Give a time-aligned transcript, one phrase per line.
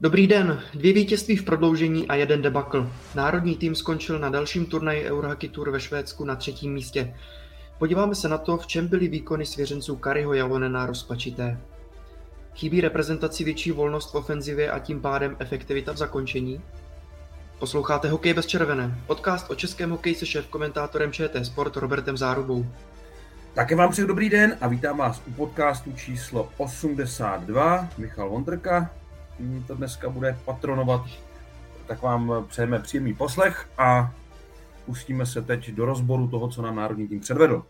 [0.00, 2.90] Dobrý den, dvě vítězství v prodloužení a jeden debakl.
[3.14, 7.14] Národní tým skončil na dalším turnaji Eurohockey Tour ve Švédsku na třetím místě.
[7.78, 11.60] Podíváme se na to, v čem byly výkony svěřenců Kariho Jalonena rozpačité.
[12.54, 16.60] Chybí reprezentaci větší volnost v ofenzivě a tím pádem efektivita v zakončení?
[17.58, 22.66] Posloucháte Hokej bez červené, podcast o českém hokeji se šéf-komentátorem ČT Sport Robertem Zárubou.
[23.54, 27.88] Také vám přeju dobrý den a vítám vás u podcastu číslo 82.
[27.98, 28.90] Michal Vondrka
[29.66, 31.06] to dneska bude patronovat,
[31.86, 34.14] tak vám přejeme příjemný poslech a
[34.86, 37.62] pustíme se teď do rozboru toho, co nám národní tým předvedl.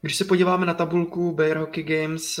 [0.00, 2.40] Když se podíváme na tabulku Bayer Hockey Games,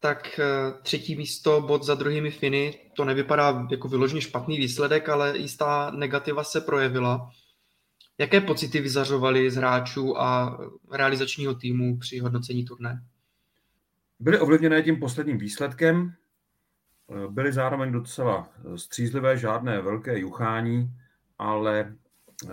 [0.00, 0.40] tak
[0.82, 6.44] třetí místo, bod za druhými Finy, to nevypadá jako vyloženě špatný výsledek, ale jistá negativa
[6.44, 7.30] se projevila.
[8.18, 10.58] Jaké pocity vyzařovaly z hráčů a
[10.92, 13.04] realizačního týmu při hodnocení turné?
[14.20, 16.12] Byly ovlivněné tím posledním výsledkem,
[17.28, 20.90] byly zároveň docela střízlivé, žádné velké juchání,
[21.38, 21.94] ale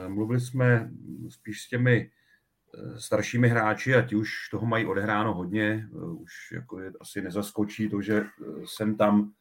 [0.08, 0.92] mluvili jsme
[1.30, 2.12] spíš s těmi
[2.98, 8.02] staršími hráči a ti už toho mají odehráno hodně, už jako je, asi nezaskočí to,
[8.02, 8.26] že
[8.66, 9.32] sem tam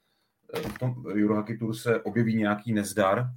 [0.74, 3.30] v tom Eurohockey Tour se objeví nějaký nezdar.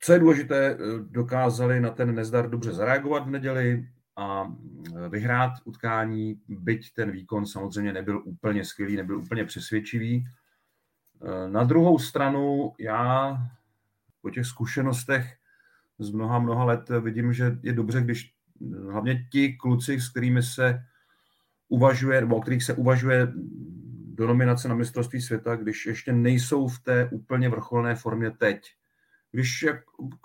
[0.00, 4.52] Co je důležité, dokázali na ten nezdar dobře zareagovat v neděli a
[5.08, 10.26] vyhrát utkání, byť ten výkon samozřejmě nebyl úplně skvělý, nebyl úplně přesvědčivý.
[11.46, 13.38] Na druhou stranu já
[14.22, 15.36] po těch zkušenostech
[15.98, 18.34] z mnoha, mnoha let vidím, že je dobře, když
[18.90, 20.84] hlavně ti kluci, s kterými se
[21.68, 23.32] uvažuje, nebo o kterých se uvažuje
[24.14, 28.74] do nominace na mistrovství světa, když ještě nejsou v té úplně vrcholné formě teď.
[29.32, 29.64] Když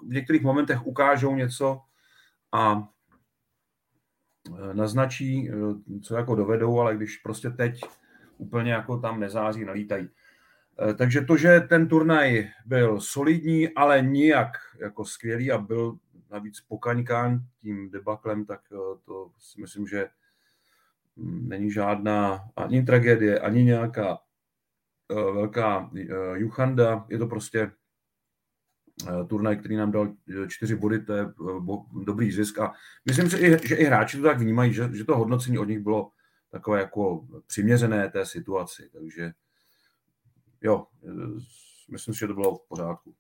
[0.01, 1.81] v některých momentech ukážou něco
[2.51, 2.89] a
[4.73, 5.49] naznačí,
[6.01, 7.81] co jako dovedou, ale když prostě teď
[8.37, 10.09] úplně jako tam nezáří, nalítají.
[10.97, 14.49] Takže to, že ten turnaj byl solidní, ale nijak
[14.79, 15.97] jako skvělý a byl
[16.31, 18.61] navíc pokaňkán tím debaklem, tak
[19.05, 20.07] to si myslím, že
[21.17, 24.17] není žádná ani tragédie, ani nějaká
[25.09, 25.91] velká
[26.33, 27.05] juchanda.
[27.09, 27.71] Je to prostě
[29.27, 30.13] turnaj, který nám dal
[30.47, 31.25] čtyři body, to je
[32.05, 32.73] dobrý zisk a
[33.05, 33.37] myslím si,
[33.67, 36.11] že i hráči to tak vnímají, že, že to hodnocení od nich bylo
[36.51, 39.31] takové jako přiměřené té situaci, takže
[40.65, 40.85] jo,
[41.89, 43.13] myslím si, že to bylo v pořádku.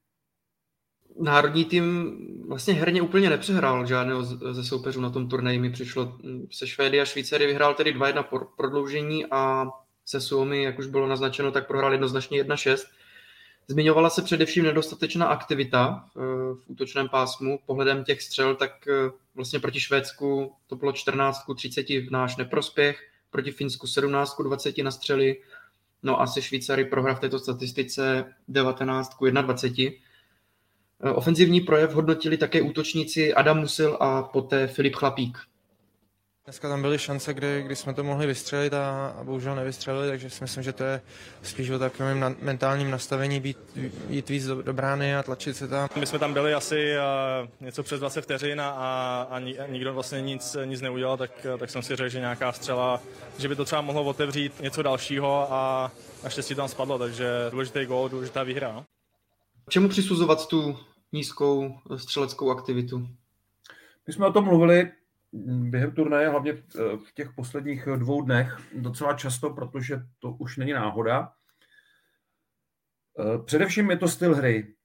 [1.21, 2.17] Národní tým
[2.47, 4.23] vlastně herně úplně nepřehrál žádného
[4.53, 5.59] ze soupeřů na tom turnaji.
[5.59, 6.17] Mi přišlo
[6.51, 9.65] se Švédy a Švýcery vyhrál tedy 2-1 prodloužení a
[10.05, 12.77] se Suomi, jak už bylo naznačeno, tak prohrál jednoznačně 1-6.
[13.67, 16.05] Zmiňovala se především nedostatečná aktivita
[16.53, 17.59] v útočném pásmu.
[17.65, 18.71] Pohledem těch střel, tak
[19.35, 24.91] vlastně proti Švédsku to bylo 14 30 v náš neprospěch, proti Finsku 17 20 na
[24.91, 25.41] střely,
[26.05, 29.91] No a se Švýcary prohra v této statistice 19 k 21.
[31.13, 35.37] Ofenzivní projev hodnotili také útočníci Adam Musil a poté Filip Chlapík.
[36.45, 40.29] Dneska tam byly šance, kdy, kdy jsme to mohli vystřelit a, a bohužel nevystřelili, takže
[40.29, 41.01] si myslím, že to je
[41.43, 43.57] spíš o takovém na, mentálním nastavení být,
[44.09, 45.89] jít víc do, do brány a tlačit se tam.
[45.99, 46.93] My jsme tam byli asi
[47.41, 51.69] uh, něco přes 20 vteřin a, a, a nikdo vlastně nic, nic neudělal, tak, tak
[51.69, 53.01] jsem si řekl, že nějaká střela,
[53.37, 55.91] že by to třeba mohlo otevřít něco dalšího a
[56.23, 58.71] naštěstí tam spadlo, takže důležitý gól, důležitá výhra.
[58.71, 58.85] No.
[59.69, 60.77] Čemu přisuzovat tu
[61.11, 63.07] nízkou střeleckou aktivitu?
[64.07, 64.91] My jsme o tom mluvili
[65.69, 66.53] během turnaje, hlavně
[66.97, 71.31] v těch posledních dvou dnech, docela často, protože to už není náhoda.
[73.45, 74.75] Především je to styl hry.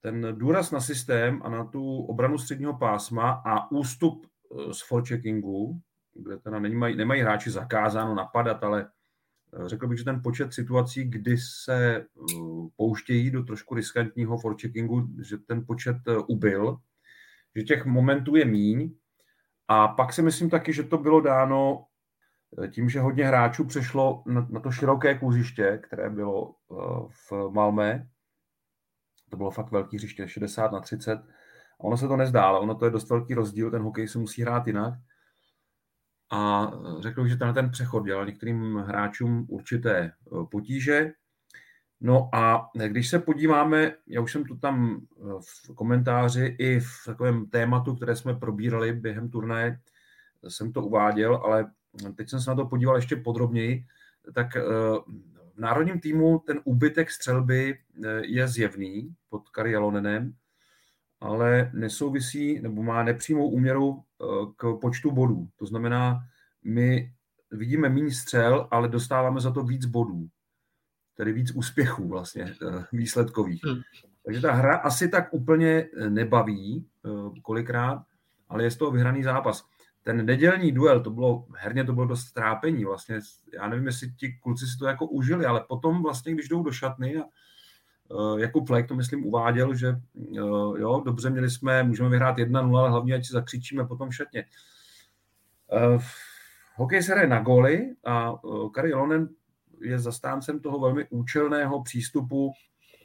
[0.00, 4.26] Ten důraz na systém a na tu obranu středního pásma a ústup
[4.72, 5.80] z forecheckingu,
[6.14, 8.90] kde teda nemají, nemají hráči zakázáno napadat, ale
[9.66, 12.06] řekl bych, že ten počet situací, kdy se
[12.76, 15.96] pouštějí do trošku riskantního forecheckingu, že ten počet
[16.28, 16.76] ubyl,
[17.56, 18.94] že těch momentů je míň
[19.72, 21.84] a pak si myslím taky, že to bylo dáno
[22.70, 26.54] tím, že hodně hráčů přešlo na, to široké kluziště, které bylo
[27.08, 28.08] v Malmé.
[29.30, 31.12] To bylo fakt velký hřiště, 60 na 30.
[31.12, 34.18] A ono se to nezdá, ale ono to je dost velký rozdíl, ten hokej se
[34.18, 34.94] musí hrát jinak.
[36.32, 36.70] A
[37.00, 40.12] řekl bych, že tenhle ten přechod dělal některým hráčům určité
[40.50, 41.12] potíže.
[42.04, 45.06] No a když se podíváme, já už jsem to tam
[45.40, 49.78] v komentáři i v takovém tématu, které jsme probírali během turnaje,
[50.48, 51.70] jsem to uváděl, ale
[52.16, 53.84] teď jsem se na to podíval ještě podrobněji,
[54.34, 54.56] tak
[55.54, 57.78] v národním týmu ten úbytek střelby
[58.22, 60.34] je zjevný pod Kari Jalonenem,
[61.20, 64.02] ale nesouvisí nebo má nepřímou úměru
[64.56, 65.48] k počtu bodů.
[65.56, 66.20] To znamená,
[66.64, 67.12] my
[67.50, 70.28] vidíme méně střel, ale dostáváme za to víc bodů.
[71.16, 73.64] Tedy víc úspěchů vlastně eh, výsledkových.
[73.64, 73.80] Hmm.
[74.24, 78.02] Takže ta hra asi tak úplně eh, nebaví eh, kolikrát,
[78.48, 79.64] ale je z toho vyhraný zápas.
[80.02, 83.20] Ten nedělní duel, to bylo, herně to bylo dost trápení vlastně.
[83.54, 86.72] Já nevím, jestli ti kluci si to jako užili, ale potom vlastně, když jdou do
[86.72, 87.22] šatny a
[88.38, 89.96] jako Fleck to myslím uváděl, že
[90.76, 94.44] jo, dobře měli jsme, můžeme vyhrát 1-0, ale hlavně ať si zakřičíme potom v šatně
[96.74, 98.34] hokej se hraje na góly a
[98.74, 99.28] Kari Lonen
[99.82, 102.52] je zastáncem toho velmi účelného přístupu,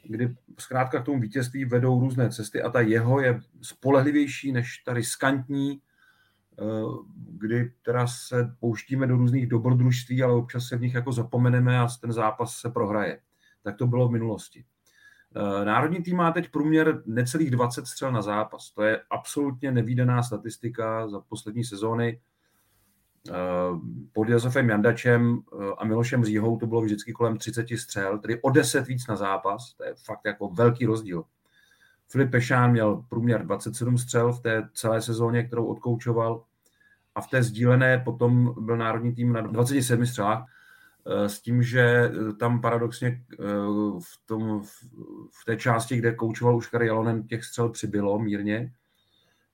[0.04, 4.92] kdy zkrátka k tomu vítězství vedou různé cesty a ta jeho je spolehlivější než ta
[4.92, 5.80] riskantní,
[6.60, 11.78] uh, kdy teda se pouštíme do různých dobrodružství, ale občas se v nich jako zapomeneme
[11.78, 13.20] a ten zápas se prohraje.
[13.62, 14.64] Tak to bylo v minulosti.
[15.36, 18.70] Uh, národní tým má teď průměr necelých 20 střel na zápas.
[18.70, 22.20] To je absolutně nevýdaná statistika za poslední sezóny.
[23.30, 23.32] Eh,
[24.12, 28.50] pod Josefem Jandačem eh, a Milošem Říhou to bylo vždycky kolem 30 střel, tedy o
[28.50, 31.24] 10 víc na zápas, to je fakt jako velký rozdíl.
[32.08, 36.44] Filip Pešán měl průměr 27 střel v té celé sezóně, kterou odkoučoval
[37.14, 40.44] a v té sdílené potom byl národní tým na 27 střelách,
[41.06, 43.22] eh, s tím, že tam paradoxně
[44.00, 44.62] v, tom,
[45.40, 48.72] v té části, kde koučoval už Jalonen, těch střel přibylo mírně,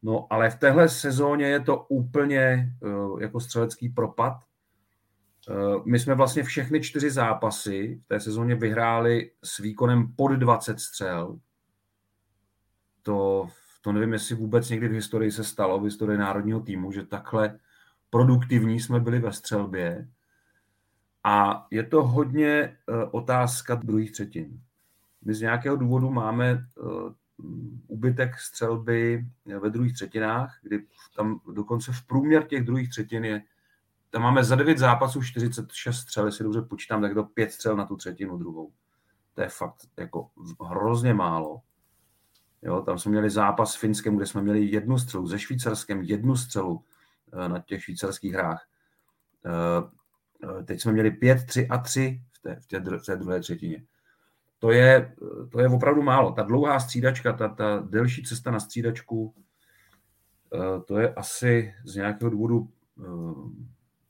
[0.05, 4.33] No, ale v téhle sezóně je to úplně uh, jako střelecký propad.
[5.51, 10.81] Uh, my jsme vlastně všechny čtyři zápasy v té sezóně vyhráli s výkonem pod 20
[10.81, 11.39] střel.
[13.03, 13.49] To,
[13.81, 17.59] to nevím, jestli vůbec někdy v historii se stalo, v historii národního týmu, že takhle
[18.11, 20.09] produktivní jsme byli ve střelbě.
[21.25, 24.61] A je to hodně uh, otázka druhých třetin.
[25.25, 26.67] My z nějakého důvodu máme
[27.87, 29.27] úbytek střelby
[29.61, 30.87] ve druhých třetinách, kdy
[31.17, 33.43] tam dokonce v průměr těch druhých třetin je,
[34.11, 37.87] tam máme za 9 zápasů 46 střel, jestli dobře počítám, tak do 5 střel na
[37.87, 38.73] tu třetinu druhou.
[39.35, 40.31] To je fakt jako
[40.65, 41.61] hrozně málo.
[42.63, 46.37] Jo, tam jsme měli zápas s Finskem, kde jsme měli jednu střelu, ze Švýcarskem jednu
[46.37, 46.85] střelu
[47.33, 48.67] eh, na těch švýcarských hrách.
[49.47, 49.91] Eh,
[50.61, 53.41] eh, teď jsme měli 5, 3 a 3 v té, v té, v té druhé
[53.41, 53.85] třetině
[54.65, 55.15] to je,
[55.51, 56.33] to je opravdu málo.
[56.33, 59.35] Ta dlouhá střídačka, ta, ta delší cesta na střídačku,
[60.55, 62.69] eh, to je asi z nějakého důvodu
[62.99, 63.03] eh,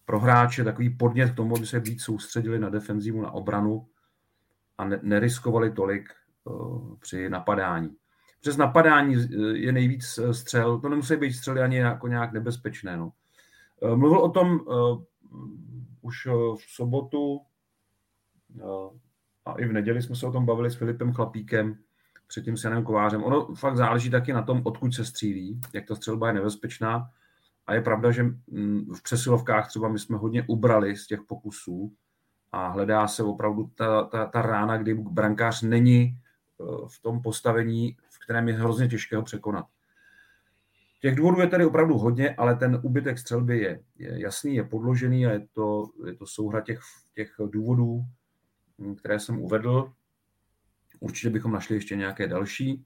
[0.05, 3.87] pro hráče takový podnět k tomu, aby se víc soustředili na defenzivu, na obranu
[4.79, 6.51] a ne, neriskovali tolik eh,
[7.01, 7.97] při napadání.
[8.41, 9.17] Přes napadání
[9.53, 12.97] je nejvíc střel, to nemusí být střely ani jako nějak nebezpečné.
[12.97, 13.13] No.
[13.95, 14.61] Mluvil o tom
[16.03, 16.27] už
[16.57, 17.41] v sobotu
[19.47, 21.79] a i v neděli jsme se o tom bavili s Filipem Chlapíkem,
[22.27, 23.25] předtím s Janem Kovářem.
[23.25, 27.11] Ono fakt záleží taky na tom, odkud se střílí, jak ta střelba je nebezpečná.
[27.67, 31.93] A je pravda, že mm, v přesilovkách třeba my jsme hodně ubrali z těch pokusů
[32.53, 36.15] a hledá se opravdu ta, ta, ta rána, kdy brankář není e,
[36.89, 39.67] v tom postavení, v kterém je hrozně těžké ho překonat.
[41.01, 45.27] Těch důvodů je tady opravdu hodně, ale ten úbytek střelby je, je jasný, je podložený
[45.27, 46.81] a je to, je to souhra těch,
[47.15, 48.05] těch důvodů,
[48.99, 49.93] které jsem uvedl.
[51.01, 52.85] Určitě bychom našli ještě nějaké další,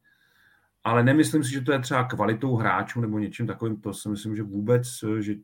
[0.84, 3.80] ale nemyslím si, že to je třeba kvalitou hráčů nebo něčím takovým.
[3.80, 4.86] To si myslím, že vůbec,
[5.20, 5.34] že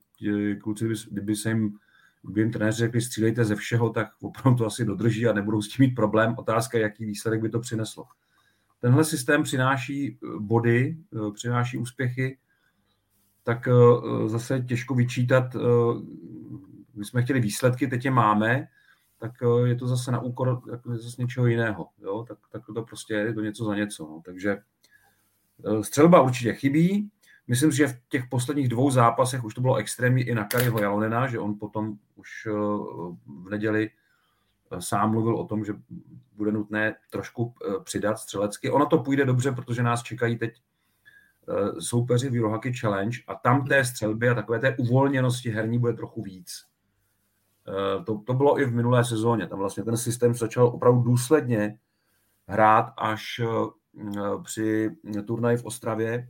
[0.60, 1.78] kluci, kdyby se jim
[2.24, 5.68] kdyby jim trenéři řekli, střílejte ze všeho, tak opravdu to asi dodrží a nebudou s
[5.68, 6.34] tím mít problém.
[6.38, 8.04] Otázka je, jaký výsledek by to přineslo.
[8.80, 12.38] Tenhle systém přináší eh, body, eh, přináší úspěchy,
[13.42, 15.56] tak eh, zase těžko vyčítat.
[16.94, 18.68] My jsme chtěli výsledky, teď je máme,
[19.18, 21.88] tak eh, je to zase na úkor zase něčeho jiného.
[21.99, 22.25] Jo?
[22.28, 24.06] Tak, tak to prostě je to něco za něco.
[24.06, 24.23] No.
[24.25, 24.59] Takže
[25.66, 27.11] eh, střelba určitě chybí.
[27.47, 30.80] Myslím si, že v těch posledních dvou zápasech už to bylo extrémní i na Kariho
[30.80, 32.52] Jalonena, že on potom už eh,
[33.26, 33.90] v neděli
[34.78, 35.73] sám mluvil o tom, že
[36.37, 37.54] bude nutné trošku
[37.85, 38.71] přidat střelecky.
[38.71, 40.61] Ono to půjde dobře, protože nás čekají teď
[41.78, 46.23] soupeři v Eurohockey Challenge a tam té střelby a takové té uvolněnosti herní bude trochu
[46.23, 46.64] víc.
[47.68, 49.47] Eh, to, to bylo i v minulé sezóně.
[49.47, 51.78] Tam vlastně ten systém začal opravdu důsledně
[52.47, 53.49] hrát až eh,
[54.44, 54.90] při
[55.26, 56.28] turnaji v Ostravě.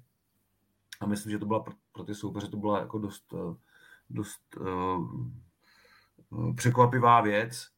[1.00, 3.56] A myslím, že to byla pro ty soupeře to byla jako dost, eh,
[4.10, 7.68] dost uh, překvapivá věc.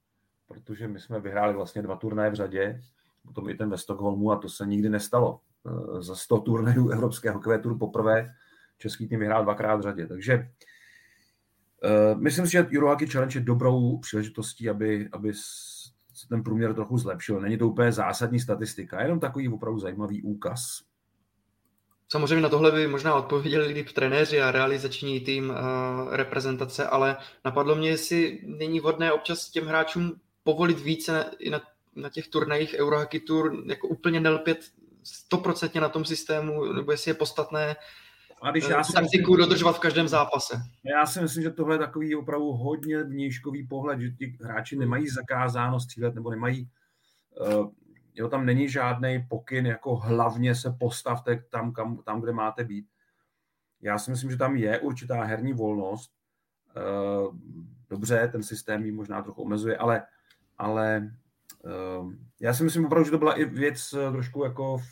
[0.48, 2.82] protože my jsme vyhráli vlastně dva turnaje v řadě,
[3.22, 5.40] potom i ten ve Stockholmu a to se nikdy nestalo.
[5.66, 8.34] Eh, za 100 turnajů Evropského hokejové poprvé
[8.78, 10.06] český tým vyhrál dvakrát v řadě.
[10.06, 10.44] Takže uh,
[12.14, 15.34] myslím si, že Eurohockey Challenge je dobrou příležitostí, aby, aby
[16.14, 17.40] se ten průměr trochu zlepšil.
[17.40, 20.80] Není to úplně zásadní statistika, jenom takový opravdu zajímavý úkaz.
[22.08, 25.56] Samozřejmě na tohle by možná odpověděli líp trenéři a realizační tým uh,
[26.14, 31.60] reprezentace, ale napadlo mě, jestli není vhodné občas těm hráčům povolit více i na,
[31.96, 34.58] na těch turnajích Eurohockey Tour, jako úplně nelpět
[35.02, 37.76] stoprocentně na tom systému, nebo jestli je podstatné
[38.42, 40.56] a když já si taktiku myslím, dodržovat v každém zápase.
[40.84, 45.08] Já si myslím, že tohle je takový opravdu hodně vnějškový pohled, že ti hráči nemají
[45.08, 46.70] zakázáno střílet nebo nemají,
[47.40, 47.70] uh,
[48.14, 52.86] jo, tam není žádný pokyn, jako hlavně se postavte tam, kam, tam, kde máte být.
[53.82, 56.10] Já si myslím, že tam je určitá herní volnost.
[56.76, 57.36] Uh,
[57.90, 60.02] dobře, ten systém ji možná trochu omezuje, ale,
[60.58, 61.12] ale
[61.98, 64.84] uh, já si myslím opravdu, že to byla i věc trošku jako v,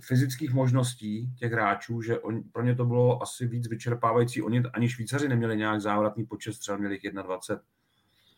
[0.00, 4.42] fyzických možností těch hráčů, že on, pro ně to bylo asi víc vyčerpávající.
[4.42, 7.62] Oni ani Švýcaři neměli nějak závratný počet střel, měli jich 21.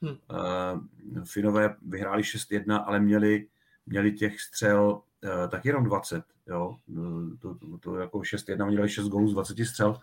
[0.03, 0.17] Hmm.
[1.17, 3.47] Uh, Finové vyhráli 6-1, ale měli,
[3.87, 6.25] měli těch střel uh, tak jenom 20.
[6.47, 6.77] Jo?
[7.41, 10.01] To, to, to jako 6-1, oni dali 6 gólů z 20 střel.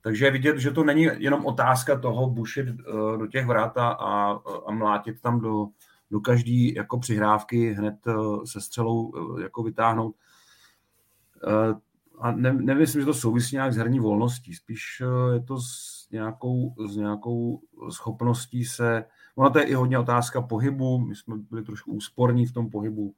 [0.00, 3.90] Takže je vidět, že to není jenom otázka toho bušit uh, do těch vrat a,
[4.66, 5.66] a mlátit tam do,
[6.10, 10.14] do každé jako přihrávky hned uh, se střelou uh, jako vytáhnout
[12.20, 16.06] a ne, nemyslím, že to souvisí nějak s herní volností, spíš eh, je to s
[16.10, 19.04] nějakou, s nějakou schopností se,
[19.36, 23.14] ono to je i hodně otázka pohybu, my jsme byli trošku úsporní v tom pohybu,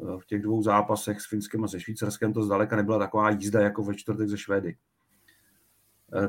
[0.00, 3.60] eh, v těch dvou zápasech s Finskem a se Švýcarskem to zdaleka nebyla taková jízda
[3.60, 4.76] jako ve čtvrtek ze Švédy.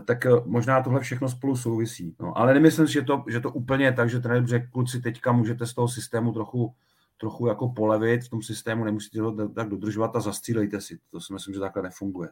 [0.06, 2.16] Tak možná tohle všechno spolu souvisí.
[2.20, 5.32] No, ale nemyslím že to, že to úplně je tak, že trenér řekl, kluci, teďka
[5.32, 6.76] můžete z toho systému trochu
[7.18, 11.00] trochu jako polevit v tom systému, nemusíte ho tak dodržovat a zastřílejte si.
[11.12, 12.30] To si myslím, že takhle nefunguje.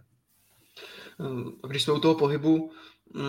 [1.64, 2.72] A když jsme u toho pohybu,
[3.14, 3.24] mm,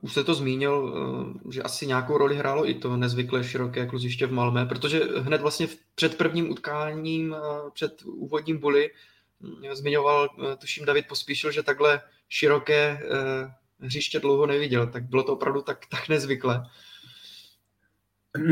[0.00, 4.26] už jste to zmínil, eh, že asi nějakou roli hrálo i to nezvyklé široké kluziště
[4.26, 8.90] v Malmé, protože hned vlastně před prvním utkáním, eh, před úvodním buly,
[9.40, 13.00] mm, zmiňoval, eh, tuším, David Pospíšil, že takhle široké
[13.80, 16.66] hřiště dlouho neviděl, tak bylo to opravdu tak, tak nezvyklé.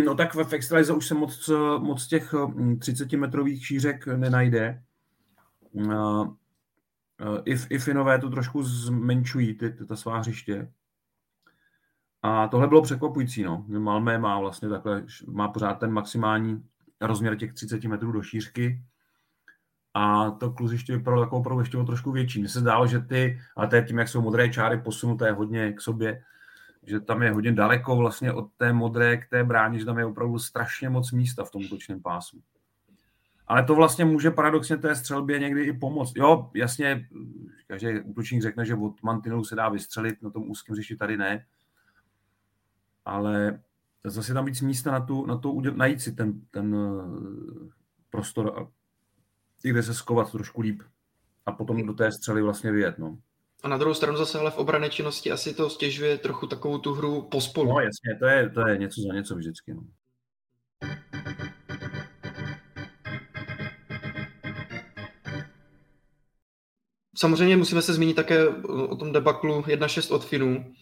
[0.05, 4.83] No tak v Extralize už se moc, moc těch 30-metrových hm, šířek nenajde.
[7.45, 10.73] I, I Finové to trošku zmenšují, ty, ty, ta svá hřiště.
[12.23, 13.43] A tohle bylo překvapující.
[13.43, 13.65] No.
[13.69, 16.65] Malmé má vlastně takhle, má pořád ten maximální
[17.01, 18.83] rozměr těch 30 metrů do šířky.
[19.95, 22.41] A to kluziště vypadalo takovou opravdu ještě trošku větší.
[22.41, 25.73] Mně se zdálo, že ty, ale to je tím, jak jsou modré čáry posunuté hodně
[25.73, 26.23] k sobě,
[26.87, 30.07] že tam je hodně daleko vlastně od té modré k té bráně, že tam je
[30.07, 32.43] opravdu strašně moc místa v tom útočném pásu.
[33.47, 36.13] Ale to vlastně může paradoxně té střelbě někdy i pomoct.
[36.17, 37.09] Jo, jasně,
[37.67, 41.47] každý útočník řekne, že od mantinelu se dá vystřelit, na tom úzkém řeši tady ne.
[43.05, 43.61] Ale
[44.05, 47.69] zase tam víc místa na, tu, na to najít si ten, ten eh,
[48.11, 48.69] prostor a
[49.63, 50.83] kde se skovat trošku líp.
[51.47, 52.99] A potom do té střely vlastně vyjet.
[52.99, 53.19] No.
[53.63, 56.95] A na druhou stranu zase ale v obrané činnosti asi to stěžuje trochu takovou tu
[56.95, 57.73] hru pospolu.
[57.73, 59.75] No jasně, to je, to je něco za něco vždycky.
[59.75, 59.83] No.
[67.17, 68.49] Samozřejmě musíme se zmínit také
[68.89, 70.75] o tom debaklu 1-6 od Finů.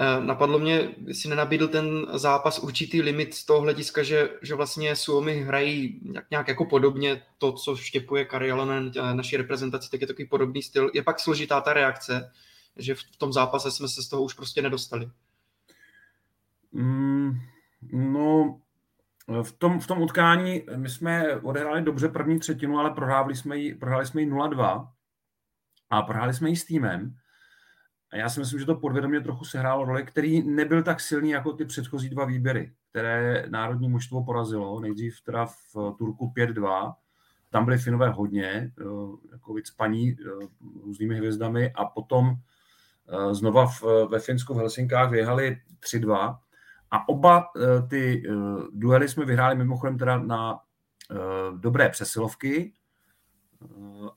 [0.00, 4.96] Eh, napadlo mě, si nenabídl ten zápas určitý limit z toho hlediska, že, že vlastně
[4.96, 10.00] Suomi hrají nějak, nějak jako podobně to, co štěpuje Kari Alonen eh, naší reprezentaci, tak
[10.00, 10.90] je takový podobný styl.
[10.94, 12.32] Je pak složitá ta reakce,
[12.76, 15.10] že v tom zápase jsme se z toho už prostě nedostali.
[16.72, 17.32] Mm,
[17.92, 18.60] no,
[19.42, 23.74] v tom, v tom utkání my jsme odehráli dobře první třetinu, ale prohráli jsme ji,
[23.74, 24.88] prohráli jsme ji 0-2
[25.90, 27.14] a prohráli jsme ji s týmem,
[28.10, 31.52] a já si myslím, že to podvědomě trochu sehrálo roli, který nebyl tak silný jako
[31.52, 34.80] ty předchozí dva výběry, které národní mužstvo porazilo.
[34.80, 36.94] Nejdřív teda v Turku 5-2,
[37.50, 38.84] tam byly Finové hodně, eh,
[39.32, 40.46] jako paní eh,
[40.84, 42.34] různými hvězdami a potom
[43.08, 46.38] eh, znova v, ve Finsku v Helsinkách vyjehali 3-2
[46.90, 47.44] a oba
[47.90, 48.22] ty
[48.72, 50.60] duely jsme vyhráli mimochodem teda na
[51.56, 52.72] dobré přesilovky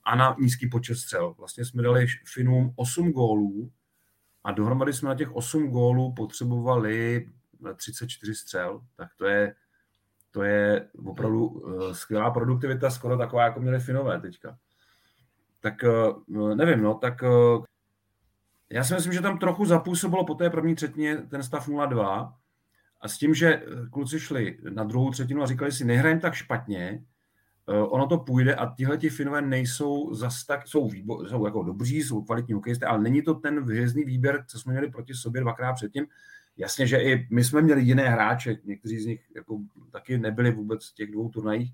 [0.04, 1.34] a na nízký počet střel.
[1.38, 3.70] Vlastně jsme dali Finům 8 gólů
[4.44, 7.28] a dohromady jsme na těch 8 gólů potřebovali
[7.76, 9.54] 34 střel, tak to je,
[10.30, 14.58] to je opravdu uh, skvělá produktivita, skoro taková, jako měli Finové teďka.
[15.60, 15.74] Tak
[16.28, 17.64] uh, nevím, no, tak uh,
[18.70, 22.32] já si myslím, že tam trochu zapůsobilo po té první třetině ten stav 0-2
[23.00, 27.04] A s tím, že kluci šli na druhou třetinu a říkali si, nehrajeme tak špatně,
[27.66, 32.02] ono to půjde a tihle ti Finové nejsou zas tak, jsou, výbo, jsou jako dobří,
[32.02, 35.72] jsou kvalitní hokejisté, ale není to ten hvězdný výběr, co jsme měli proti sobě dvakrát
[35.72, 36.06] předtím.
[36.56, 39.58] Jasně, že i my jsme měli jiné hráče, někteří z nich jako
[39.90, 41.72] taky nebyli vůbec v těch dvou turnajích,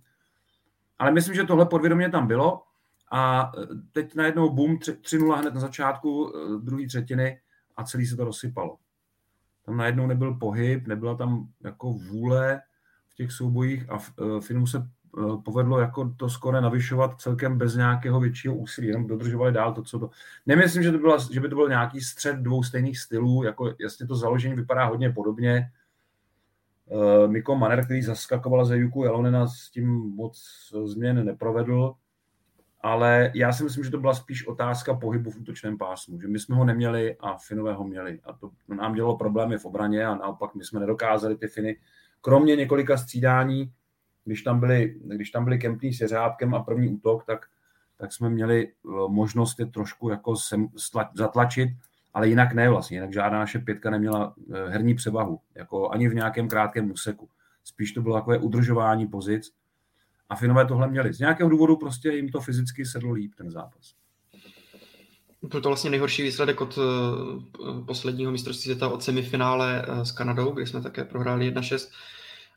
[0.99, 2.63] ale myslím, že tohle podvědomě tam bylo
[3.13, 3.53] a
[3.93, 7.41] teď najednou boom 3-0 hned na začátku druhé třetiny
[7.77, 8.77] a celý se to rozsypalo.
[9.67, 12.63] Tam najednou nebyl pohyb, nebyla tam jako vůle
[13.09, 13.99] v těch soubojích a
[14.41, 14.98] Finům se Eh,
[15.45, 19.99] povedlo jako to skore navyšovat celkem bez nějakého většího úsilí, jenom dodržovali dál to, co
[19.99, 20.11] to...
[20.47, 24.07] Nemyslím, že, to byla, že by to byl nějaký střed dvou stejných stylů, jako jasně
[24.07, 25.71] to založení vypadá hodně podobně.
[26.87, 30.43] Uh, Miko Maner, který zaskakoval za Juku Jelonena, s tím moc
[30.85, 31.95] změn neprovedl,
[32.81, 36.39] ale já si myslím, že to byla spíš otázka pohybu v útočném pásmu, že my
[36.39, 40.15] jsme ho neměli a Finové ho měli a to nám dělalo problémy v obraně a
[40.15, 41.77] naopak my jsme nedokázali ty Finy,
[42.21, 43.73] kromě několika střídání,
[44.29, 47.47] když tam byli, když tam byli Kempný s Jeřábkem a první útok, tak,
[47.97, 50.69] tak jsme měli eh, možnost je trošku jako sem,
[51.15, 51.69] zatlačit,
[52.15, 56.15] ale jinak ne vlastně, jinak žádná naše pětka neměla eh, herní převahu, jako ani v
[56.15, 57.29] nějakém krátkém úseku.
[57.65, 59.53] Spíš to bylo takové udržování pozic
[60.29, 61.13] a Finové tohle měli.
[61.13, 63.95] Z nějakého důvodu prostě jim to fyzicky sedlo líp, ten zápas.
[65.43, 66.85] Byl to vlastně nejhorší výsledek od uh,
[67.87, 71.91] posledního mistrovství světa od semifinále s Kanadou, kde jsme také prohráli 1-6.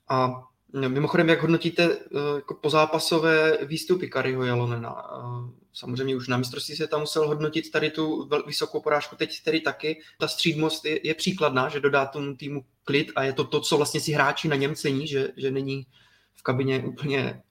[0.10, 5.04] A Mimochodem, jak hodnotíte eh, jako pozápasové výstupy Kariho Jalonena?
[5.12, 9.62] Eh, samozřejmě už na mistrovství se tam musel hodnotit tady tu vysokou porážku, teď tedy
[9.62, 10.02] taky.
[10.20, 13.78] Ta střídmost je, je příkladná, že dodá tomu týmu klid a je to to, co
[13.78, 15.88] vlastně si hráči na něm cení, že, že není
[16.34, 17.42] v kabině úplně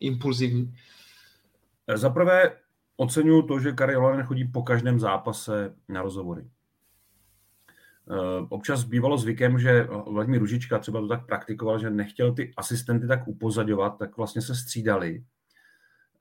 [0.00, 0.74] impulzivní.
[1.94, 2.56] Za prvé
[2.96, 6.44] oceňuju to, že Kari Jalonen chodí po každém zápase na rozhovory.
[8.08, 13.06] Eh, občas bývalo zvykem, že Vladimír Ružička třeba to tak praktikoval, že nechtěl ty asistenty
[13.06, 15.24] tak upozadovat, tak vlastně se střídali.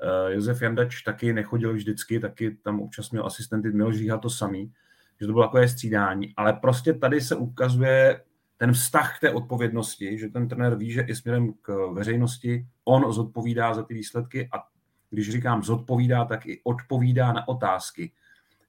[0.02, 4.74] Eh, Josef Jandač taky nechodil vždycky, taky tam občas měl asistenty, měl říkat to samý,
[5.20, 8.22] že to bylo takové střídání, ale prostě tady se ukazuje
[8.58, 13.14] ten vztah k té odpovědnosti, že ten trenér ví, že i směrem k veřejnosti on
[13.14, 14.64] zodpovídá za ty výsledky a
[15.10, 18.12] když říkám zodpovídá, tak i odpovídá na otázky,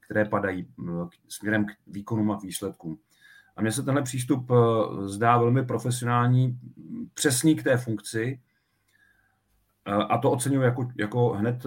[0.00, 2.98] které padají eh, směrem k výkonům a výsledkům.
[3.56, 4.54] A mně se tenhle přístup eh,
[5.08, 6.58] zdá velmi profesionální,
[7.14, 8.40] přesný k té funkci.
[9.86, 11.64] Eh, a to oceňuji jako, jako hned,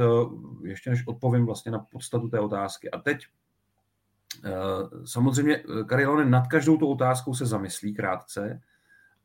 [0.63, 2.91] ještě než odpovím vlastně na podstatu té otázky.
[2.91, 3.25] A teď
[5.05, 8.61] samozřejmě Karilonen nad každou tou otázkou se zamyslí krátce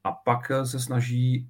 [0.05, 1.49] a pak se snaží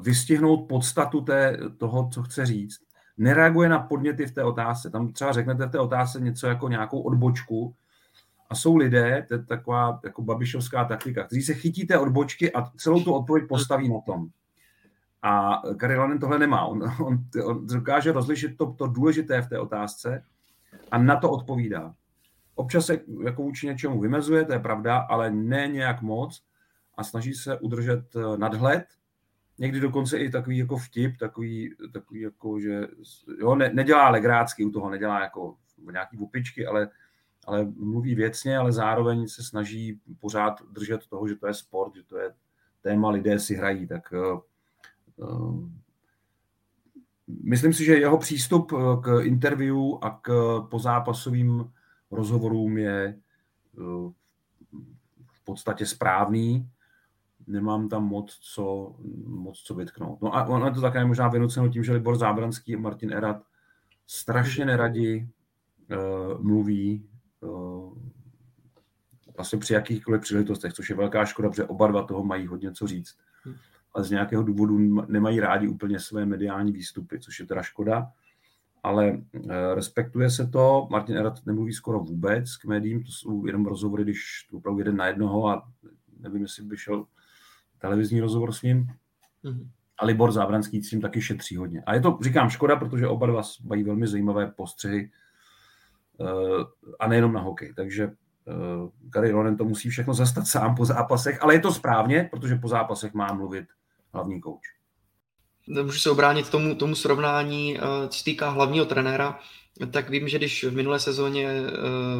[0.00, 2.80] vystihnout podstatu té, toho, co chce říct
[3.20, 4.90] nereaguje na podněty v té otázce.
[4.90, 7.74] Tam třeba řeknete v té otázce něco jako nějakou odbočku
[8.50, 12.70] a jsou lidé, to je taková jako babišovská taktika, kteří se chytí té odbočky a
[12.76, 14.28] celou tu odpověď postaví na tom.
[15.22, 16.64] A Karilanen tohle nemá.
[16.64, 20.24] On, on, on dokáže rozlišit to, to důležité v té otázce
[20.90, 21.94] a na to odpovídá.
[22.54, 26.42] Občas se jako vůči něčemu vymezuje, to je pravda, ale ne nějak moc
[26.96, 28.04] a snaží se udržet
[28.36, 28.84] nadhled
[29.60, 32.88] někdy dokonce i takový jako vtip, takový, takový jako, že
[33.38, 35.56] jo, ne, nedělá legrácky u toho, nedělá jako
[35.90, 36.88] nějaký vupičky, ale,
[37.46, 42.02] ale mluví věcně, ale zároveň se snaží pořád držet toho, že to je sport, že
[42.02, 42.34] to je
[42.82, 44.40] téma, lidé si hrají, tak uh,
[45.28, 45.68] uh,
[47.42, 48.72] myslím si, že jeho přístup
[49.02, 51.72] k interview a k pozápasovým
[52.10, 53.18] rozhovorům je
[55.32, 56.70] v podstatě správný
[57.46, 58.94] nemám tam moc co,
[59.26, 60.22] moc co vytknout.
[60.22, 63.42] No a ono je to také možná vynuceno tím, že Libor Zábranský a Martin Erat
[64.06, 65.28] strašně neradi
[66.38, 67.08] mluví
[69.36, 72.86] vlastně při jakýchkoliv příležitostech, což je velká škoda, protože oba dva toho mají hodně co
[72.86, 73.18] říct.
[73.94, 78.12] Ale z nějakého důvodu nemají rádi úplně své mediální výstupy, což je teda škoda.
[78.82, 80.88] Ale uh, respektuje se to.
[80.90, 84.96] Martin Erat nemluví skoro vůbec k médiím, to jsou jenom rozhovory, když to opravdu jeden
[84.96, 85.68] na jednoho a
[86.20, 87.06] nevím, jestli by šel
[87.78, 88.86] televizní rozhovor s ním.
[89.44, 89.68] Mm-hmm.
[89.98, 91.82] A Libor Zábranský s tím taky šetří hodně.
[91.82, 95.10] A je to, říkám, škoda, protože oba dva mají velmi zajímavé postřehy
[97.00, 97.74] a nejenom na hokej.
[97.74, 102.28] Takže uh, Gary Ronen to musí všechno zastat sám po zápasech, ale je to správně,
[102.30, 103.64] protože po zápasech má mluvit
[104.14, 104.62] hlavní kouč.
[105.82, 109.38] Můžu se obránit tomu, tomu srovnání, uh, co se týká hlavního trenéra
[109.90, 111.48] tak vím, že když v minulé sezóně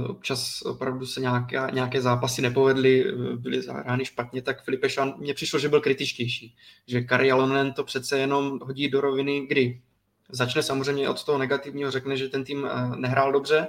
[0.09, 5.35] občas opravdu se nějaké, nějaké zápasy nepovedly, eh, byly zahrány špatně, tak Filipe Šan mně
[5.35, 6.57] přišlo, že byl kritičtější.
[6.87, 9.81] Že Kari Alonen to přece jenom hodí do roviny, kdy
[10.29, 13.69] začne samozřejmě od toho negativního, řekne, že ten tým nehrál dobře,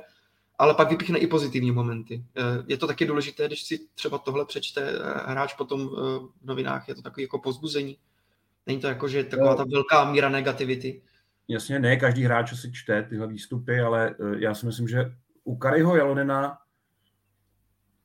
[0.62, 2.26] ale pak vypíchne i pozitivní momenty.
[2.68, 4.94] Je to taky důležité, když si třeba tohle přečte
[5.26, 7.98] hráč potom v novinách, je to takový jako pozbuzení.
[8.68, 11.02] Není to jako, že taková ta velká míra negativity.
[11.48, 15.96] Jasně, ne každý hráč si čte tyhle výstupy, ale já si myslím, že u Kariho
[15.96, 16.58] Jalonena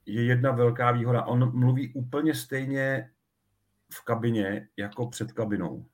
[0.07, 1.25] je jedna velká výhoda.
[1.25, 3.11] On mluví úplně stejně
[3.93, 5.87] v kabině jako před kabinou.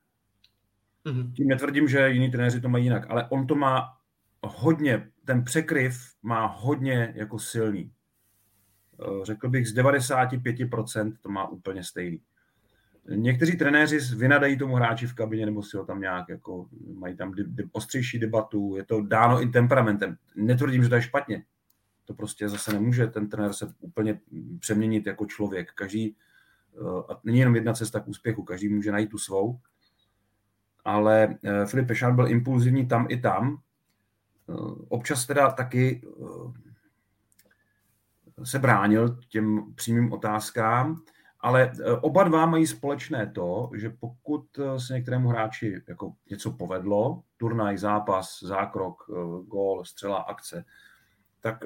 [1.05, 1.33] Mm-hmm.
[1.33, 3.97] Tím netvrdím, že jiní trenéři to mají jinak, ale on to má
[4.45, 7.91] hodně, ten překryv má hodně jako silný.
[9.01, 12.21] Eh, řekl bych, z 95% to má úplně stejný.
[13.09, 17.33] Někteří trenéři vynadají tomu hráči v kabině nebo si ho tam nějak, jako, mají tam
[17.71, 20.17] ostřejší debatu, je to dáno i temperamentem.
[20.35, 21.43] Netvrdím, že to je špatně.
[22.05, 24.19] To prostě zase nemůže ten trenér se úplně
[24.59, 25.71] přeměnit jako člověk.
[25.73, 26.15] Každý,
[26.75, 29.59] eh, a není jenom jedna cesta k úspěchu, každý může najít tu svou.
[30.85, 33.61] Ale eh, Filip Pešán byl impulzivní tam i tam.
[34.49, 34.53] Eh,
[34.89, 36.01] občas teda taky
[38.43, 41.01] se bránil těm přímým otázkám,
[41.39, 44.45] ale oba dva mají společné to, že pokud
[44.77, 49.03] se některému hráči jako něco povedlo, turnaj, zápas, zákrok,
[49.47, 50.65] gól, střela, akce,
[51.41, 51.63] tak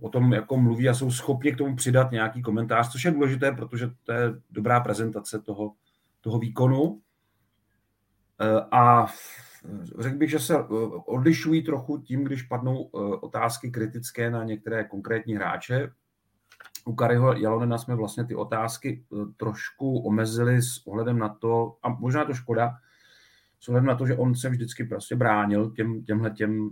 [0.00, 3.52] o tom jako mluví a jsou schopni k tomu přidat nějaký komentář, což je důležité,
[3.52, 5.72] protože to je dobrá prezentace toho,
[6.20, 7.00] toho výkonu.
[8.70, 9.06] A
[9.98, 10.56] řekl bych, že se
[11.06, 15.92] odlišují trochu tím, když padnou uh, otázky kritické na některé konkrétní hráče.
[16.84, 19.04] U Kariho Jalonena jsme vlastně ty otázky
[19.36, 22.74] trošku omezili s ohledem na to, a možná to škoda,
[23.60, 26.70] s ohledem na to, že on se vždycky prostě bránil těm, těmhle těm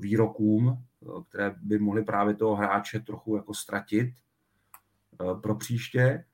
[0.00, 0.84] výrokům,
[1.28, 6.24] které by mohly právě toho hráče trochu jako ztratit eh, pro příště.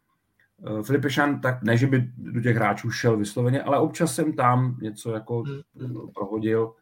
[0.64, 4.32] Eh, Filip Pešan, tak ne, že by do těch hráčů šel vysloveně, ale občas jsem
[4.32, 6.08] tam něco jako hmm, hmm.
[6.14, 6.74] prohodil.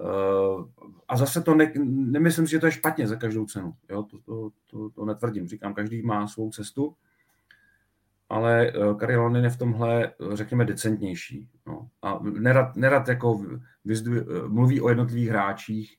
[0.00, 3.74] Eh, a zase to ne, nemyslím že to je špatně za každou cenu.
[3.90, 4.02] Jo?
[4.02, 5.48] To, to, to, to netvrdím.
[5.48, 6.94] Říkám, každý má svou cestu,
[8.28, 11.48] ale Karel je v tomhle, řekněme, decentnější.
[11.66, 11.88] No.
[12.02, 13.44] A nerad, nerad jako
[13.84, 15.98] vyzdvě, mluví o jednotlivých hráčích,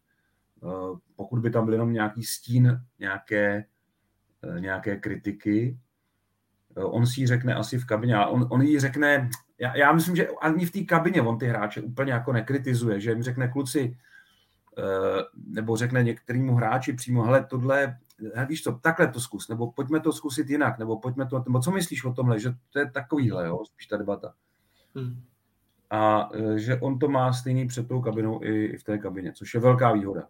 [0.64, 3.66] Eh, pokud by tam byl jenom nějaký stín nějaké,
[4.44, 5.87] eh, nějaké kritiky, eh,
[6.86, 10.16] on si ji řekne asi v kabině, ale on, on jí řekne, já, já myslím,
[10.16, 13.98] že ani v té kabině on ty hráče úplně jako nekritizuje, že jim řekne kluci,
[15.48, 17.98] nebo řekne některému hráči přímo, hele, tohle,
[18.34, 21.60] hele, víš co, takhle to zkus, nebo pojďme to zkusit jinak, nebo pojďme to, nebo
[21.60, 24.34] co myslíš o tomhle, že to je takovýhle, jo, spíš ta debata.
[24.96, 25.22] Hmm.
[25.90, 29.54] A že on to má stejný před tou kabinou i, i v té kabině, což
[29.54, 30.28] je velká výhoda.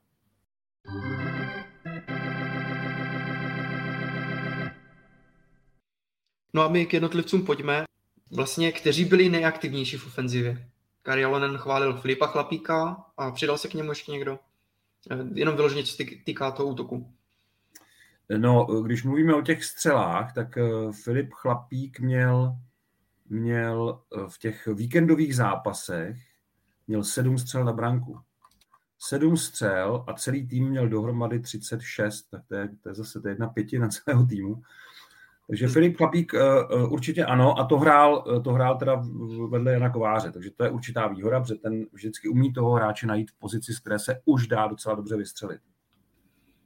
[6.58, 7.86] No a my k jednotlivcům pojďme.
[8.32, 10.70] Vlastně, kteří byli nejaktivnější v ofenzivě?
[11.02, 14.40] Kari Alonen chválil Filipa Chlapíka a přidal se k němu ještě někdo?
[15.12, 17.14] Eh, jenom vyloženě, co týká toho útoku.
[18.38, 22.56] No, když mluvíme o těch střelách, tak eh, Filip Chlapík měl,
[23.30, 26.18] měl eh, v těch víkendových zápasech
[26.88, 28.20] měl sedm střel na branku
[29.00, 33.28] sedm střel a celý tým měl dohromady 36, tak to je, to je zase to
[33.28, 34.62] je jedna pětina celého týmu.
[35.48, 35.74] Takže hmm.
[35.74, 36.40] Filip Klapík uh,
[36.82, 39.04] uh, určitě ano a to hrál, uh, to hrál teda
[39.50, 43.32] vedle Jana Kováře, takže to je určitá výhoda, protože ten vždycky umí toho hráče najít
[43.32, 45.62] v pozici, z které se už dá docela dobře vystřelit.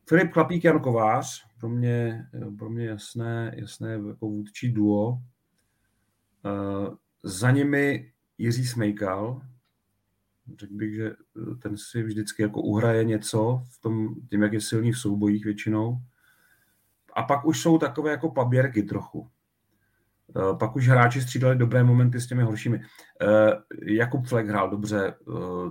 [0.10, 2.26] Filip Klapík, Jan Kovář, pro mě,
[2.58, 5.17] pro mě jasné, jasné jako vůdčí duo.
[7.24, 9.41] Za nimi Jiří Smejkal,
[10.60, 14.62] Řekl bych, že eh, ten si vždycky jako uhraje něco v tom, tím, jak je
[14.62, 15.98] silný v soubojích většinou.
[17.13, 19.28] A pak už jsou takové jako paběrky trochu.
[20.38, 22.82] Eh, pak už hráči střídali dobré momenty s těmi horšími.
[23.21, 23.52] Eh,
[23.86, 25.13] Jakub Fleck hrál dobře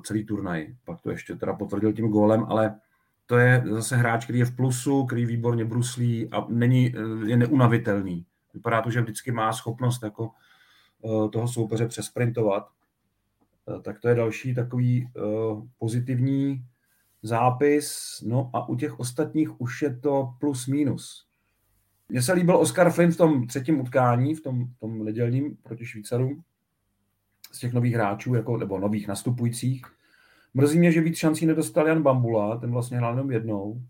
[0.05, 2.81] celý turnaj, pak to ještě teda potvrdil tím gólem, ale
[3.27, 6.95] to je zase hráč, který je v plusu, který výborně bruslí a není,
[7.27, 8.27] je neunavitelný.
[8.55, 10.31] Vypadá to, že vždycky má schopnost jako
[11.33, 12.69] toho soupeře přesprintovat.
[13.69, 15.09] Eh, tak to je další takový
[15.79, 16.65] pozitivní
[17.23, 18.19] zápis.
[18.27, 21.30] No a u těch ostatních už je to plus minus.
[22.11, 26.43] Mně se líbil Oscar Flynn v tom třetím utkání, v tom, tom nedělním proti Švýcarům,
[27.53, 29.87] z těch nových hráčů, jako, nebo nových nastupujících.
[30.55, 33.83] Mrzí mě, že víc šancí nedostal Jan Bambula, ten vlastně hrál jenom jednou.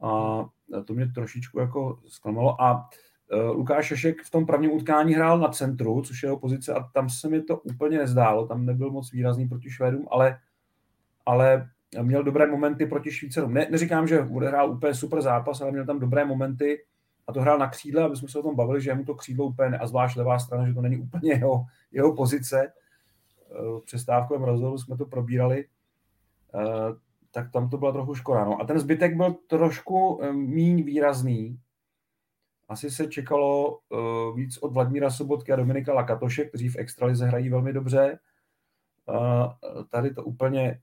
[0.00, 0.44] A
[0.84, 2.62] to mě trošičku jako zklamalo.
[2.62, 2.88] A
[3.32, 6.82] Eh, Lukáš Šešek v tom prvním utkání hrál na centru, což je jeho pozice a
[6.82, 10.38] tam se mi to úplně nezdálo, tam nebyl moc výrazný proti Švédům, ale,
[11.26, 11.70] ale
[12.02, 13.54] měl dobré momenty proti Švýcarům.
[13.54, 16.84] Ne, neříkám, že odehrál úplně super zápas, ale měl tam dobré momenty
[17.26, 19.44] a to hrál na křídle, aby jsme se o tom bavili, že mu to křídlo
[19.46, 22.72] úplně, ne, a zvlášť levá strana, že to není úplně jeho, jeho pozice.
[23.50, 25.64] Eh, v přestávkovém rozhovoru jsme to probírali.
[26.54, 26.94] Eh,
[27.30, 28.44] tak tam to byla trochu škoda.
[28.44, 28.60] No.
[28.60, 31.60] A ten zbytek byl trošku míň výrazný.
[32.68, 33.78] Asi se čekalo
[34.34, 38.18] víc od Vladimíra Sobotky a Dominika Lakatoše, kteří v extralize hrají velmi dobře.
[39.90, 40.80] Tady to úplně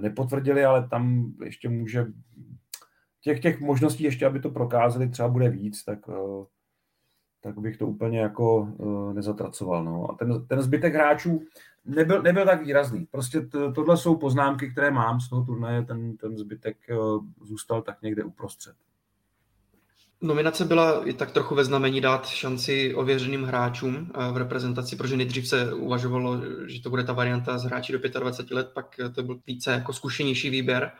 [0.00, 2.06] nepotvrdili, ale tam ještě může
[3.20, 6.44] těch, těch možností ještě, aby to prokázali, třeba bude víc, tak, uh,
[7.40, 9.84] tak bych to úplně jako uh, nezatracoval.
[9.84, 10.10] No.
[10.10, 11.42] A ten, ten zbytek hráčů
[11.84, 13.06] nebyl, nebyl tak výrazný.
[13.10, 17.82] Prostě to, tohle jsou poznámky, které mám z toho turnaje, ten, ten zbytek uh, zůstal
[17.82, 18.74] tak někde uprostřed.
[20.20, 25.48] Nominace byla i tak trochu ve znamení dát šanci ověřeným hráčům v reprezentaci, protože nejdřív
[25.48, 29.40] se uvažovalo, že to bude ta varianta z hráči do 25 let, pak to byl
[29.46, 30.90] více jako zkušenější výběr.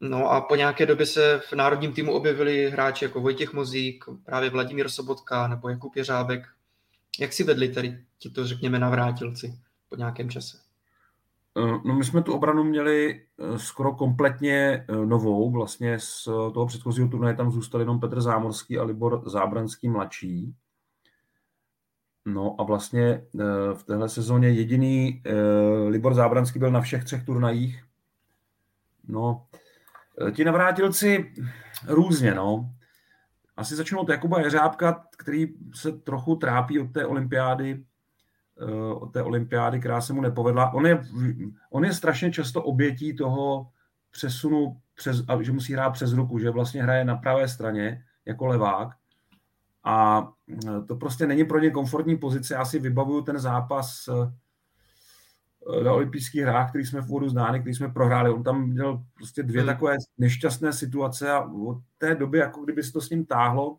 [0.00, 4.50] No a po nějaké době se v národním týmu objevili hráči jako Vojtěch Mozík, právě
[4.50, 6.46] Vladimír Sobotka nebo Jakub Jeřábek.
[7.20, 10.58] Jak si vedli tady tito, řekněme, navrátilci po nějakém čase?
[11.58, 16.66] Eh, no my jsme tu obranu měli eh, skoro kompletně eh, novou, vlastně z toho
[16.66, 20.54] předchozího turnaje tam zůstal jenom Petr Zámorský a Libor Zábranský mladší.
[22.24, 23.24] No a vlastně
[23.74, 25.22] v téhle sezóně jediný
[25.88, 27.84] Libor Zábranský byl na všech třech turnajích.
[29.08, 29.46] No,
[30.32, 31.34] ti navrátilci
[31.86, 32.70] různě, no.
[33.56, 37.84] Asi začnu od Jakuba Jeřábka, který se trochu trápí od té olympiády,
[38.60, 40.72] Eh, od té olympiády, která se mu nepovedla.
[40.74, 41.02] On je,
[41.70, 43.68] on je strašně často obětí toho
[44.10, 48.88] přesunu, přes, že musí hrát přes ruku, že vlastně hraje na pravé straně jako levák
[49.84, 50.28] a
[50.68, 52.54] eh, to prostě není pro ně komfortní pozice.
[52.54, 54.32] Já si vybavuju ten zápas eh,
[55.84, 58.30] na olympijských hrách, který jsme v úvodu ználi, který jsme prohráli.
[58.30, 59.66] On tam měl prostě dvě hmm.
[59.66, 63.78] takové nešťastné situace a od té doby, jako kdyby se to s ním táhlo,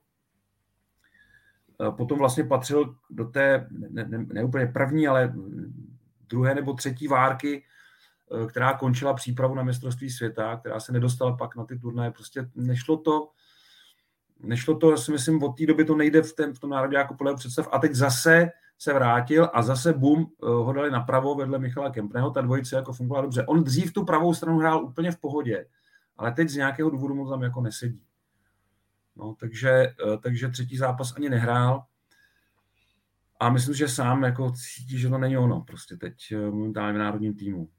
[1.92, 5.34] Potom vlastně patřil do té, ne, ne, ne úplně první, ale
[6.30, 7.64] druhé nebo třetí várky,
[8.44, 12.12] eh, která končila přípravu na mistrovství světa, která se nedostala pak na ty turnaje.
[12.12, 13.30] Prostě nešlo to,
[14.40, 16.98] nešlo to, já si myslím, od té doby to nejde v, tém, v tom národě
[16.98, 17.70] jako podle představ.
[17.72, 22.32] A teď zase se vrátil a zase bum, eh, ho dali napravo vedle Michala Kempného,
[22.32, 23.46] ta dvojice jako fungovala dobře.
[23.46, 25.66] On dřív tu pravou stranu hrál úplně v pohodě,
[26.18, 28.02] ale teď z nějakého důvodu mu tam jako nesedí.
[29.16, 31.84] No, takže, eh, takže třetí zápas ani nehrál.
[33.40, 37.02] A myslím, že sám jako cítí, že to není ono prostě teď eh, momentálně v
[37.02, 37.70] národním týmu.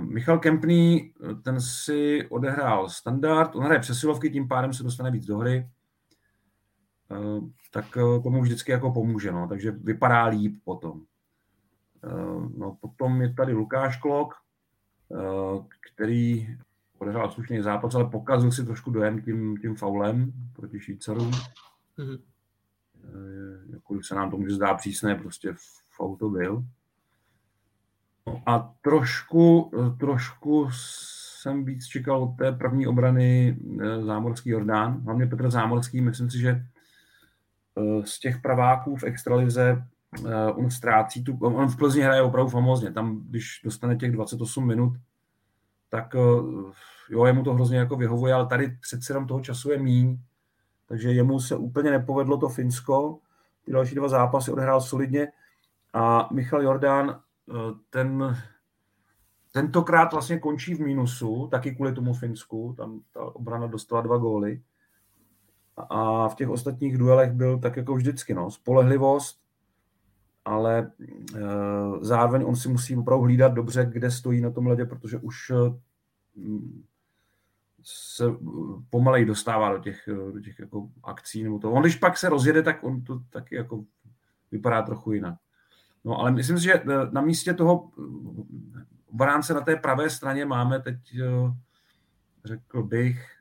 [0.00, 1.12] Michal Kempný,
[1.44, 5.68] ten si odehrál standard, on hraje přesilovky, tím pádem se dostane víc do hry,
[7.70, 11.02] tak uh, tomu vždycky jako pomůže, no, takže vypadá líp potom.
[12.04, 14.34] Uh, no, potom je tady Lukáš Klok,
[15.92, 16.56] který
[16.98, 21.30] odehrál slušný zápas, ale pokazil si trošku dojem tím, tím faulem proti Švýcarům.
[21.98, 22.18] Mm-hmm.
[23.72, 25.54] Jakkoliv se nám to může zdá přísné, prostě
[25.96, 26.64] faul to byl.
[28.26, 30.68] No a trošku, trošku
[31.46, 36.38] jsem víc čekal od té první obrany eh, Zámorský Jordán, hlavně Petr Zámorský, myslím si,
[36.38, 36.64] že eh,
[38.04, 39.82] z těch praváků v extralize
[40.54, 44.92] on ztrácí tu, on v Plzni hraje opravdu famózně, tam když dostane těch 28 minut,
[45.88, 46.18] tak eh,
[47.10, 50.18] jo, jemu to hrozně jako vyhovuje, ale tady přece jenom toho času je míň,
[50.86, 53.18] takže jemu se úplně nepovedlo to Finsko,
[53.64, 55.28] ty další dva zápasy odehrál solidně.
[55.92, 57.54] A Michal Jordán eh,
[57.90, 58.36] ten
[59.52, 64.62] tentokrát vlastně končí v mínusu, taky kvůli tomu Finsku, tam ta obrana dostala dva góly
[65.76, 69.40] a v těch ostatních duelech byl tak jako vždycky, no, spolehlivost,
[70.44, 71.40] ale e,
[72.00, 75.54] zároveň on si musí opravdu hlídat dobře, kde stojí na tom ledě, protože už e,
[77.82, 78.24] se
[78.90, 81.42] pomalej dostává do těch, do těch jako akcí.
[81.42, 81.72] Nebo to.
[81.72, 83.84] On když pak se rozjede, tak on to taky jako
[84.50, 85.34] vypadá trochu jinak.
[86.04, 87.90] No ale myslím si, že na místě toho
[89.06, 90.96] obránce na té pravé straně máme teď,
[92.44, 93.35] řekl bych,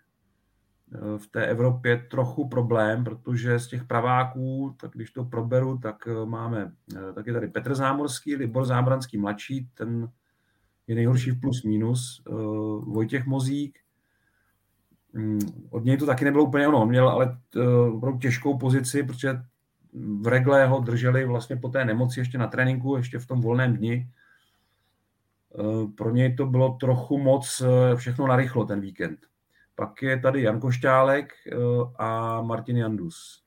[1.17, 6.25] v té Evropě trochu problém, protože z těch praváků, tak když to proberu, tak eh,
[6.25, 10.09] máme, eh, tak je tady Petr Zámorský, Libor Zábranský mladší, ten
[10.87, 12.31] je nejhorší v plus minus, eh,
[12.85, 13.79] Vojtěch Mozík,
[15.13, 17.37] mm, od něj to taky nebylo úplně ono, on měl ale
[17.91, 19.39] opravdu těžkou pozici, protože
[20.21, 23.77] v regle ho drželi vlastně po té nemoci ještě na tréninku, ještě v tom volném
[23.77, 24.09] dni.
[25.95, 27.63] Pro něj to bylo trochu moc
[27.95, 29.19] všechno narychlo ten víkend.
[29.75, 31.55] Pak je tady Jan Košťálek eh,
[31.95, 33.43] a Martin Jandus.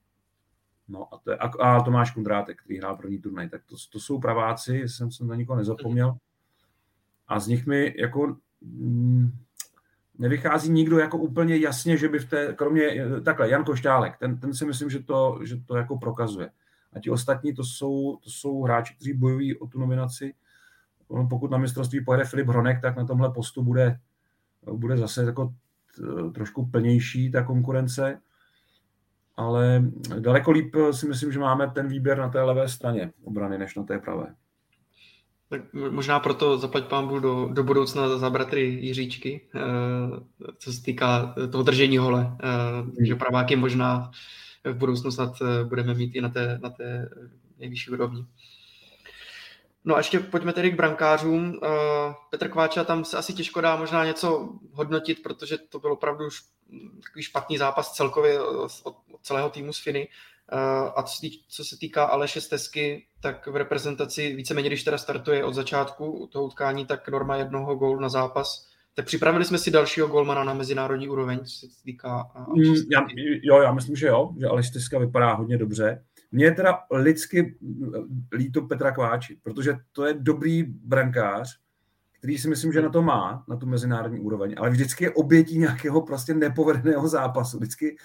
[0.89, 3.49] No a, to je, a Tomáš Kundrátek, který hrál první turnaj.
[3.49, 6.17] Tak to, to jsou praváci, jsem se na nikoho nezapomněl.
[7.29, 9.31] A z nich mi jako mm,
[10.19, 14.41] nevychází nikdo jako úplně jasně, že by v té, kromě, eh, takhle, Jan Košťálek, ten,
[14.41, 16.51] ten si myslím, že to, že to jako prokazuje.
[16.93, 20.35] A ti ostatní to jsou, to jsou hráči, kteří bojují o tu nominaci.
[21.31, 24.01] pokud na mistrovství pojede Filip Hronek, tak na tomhle postu bude,
[24.73, 25.55] bude zase jako
[26.35, 28.21] trošku plnější ta konkurence,
[29.37, 29.85] ale
[30.19, 33.83] daleko líp si myslím, že máme ten výběr na té levé straně obrany, než na
[33.83, 34.35] té pravé.
[35.49, 39.61] Tak možná proto zaplať pán do, do budoucna za bratry Jiříčky, eh,
[40.59, 42.37] co se týká toho držení hole.
[42.43, 44.11] Eh, takže praváky možná
[44.65, 47.09] v budoucnu snad eh, budeme mít i na té, na té
[47.59, 48.27] nejvyšší úrovni.
[49.89, 51.61] No a ještě pojďme tedy k brankářům.
[52.31, 56.41] Petr Kváča, tam se asi těžko dá možná něco hodnotit, protože to byl opravdu už
[57.05, 60.09] takový špatný zápas celkově od, celého týmu z Finy.
[60.97, 61.03] A
[61.49, 66.45] co se týká Aleše Stesky, tak v reprezentaci víceméně, když teda startuje od začátku toho
[66.45, 68.69] utkání, tak norma jednoho gólu na zápas.
[68.95, 72.31] Tak připravili jsme si dalšího golmana na mezinárodní úroveň, co se týká...
[72.55, 73.07] Mm, já,
[73.43, 76.05] jo, já myslím, že jo, že Aleš Steska vypadá hodně dobře.
[76.33, 77.59] Mně je teda lidsky
[78.33, 81.61] líto Petra Kváči, protože to je dobrý brankář,
[82.13, 85.59] který si myslím, že na to má, na tu mezinárodní úroveň, ale vždycky je obětí
[85.59, 87.59] nějakého prostě nepovedeného zápasu.
[87.59, 87.97] Vždycky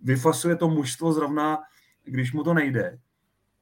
[0.00, 1.58] vyfasuje to mužstvo zrovna
[2.04, 2.98] když mu to nejde.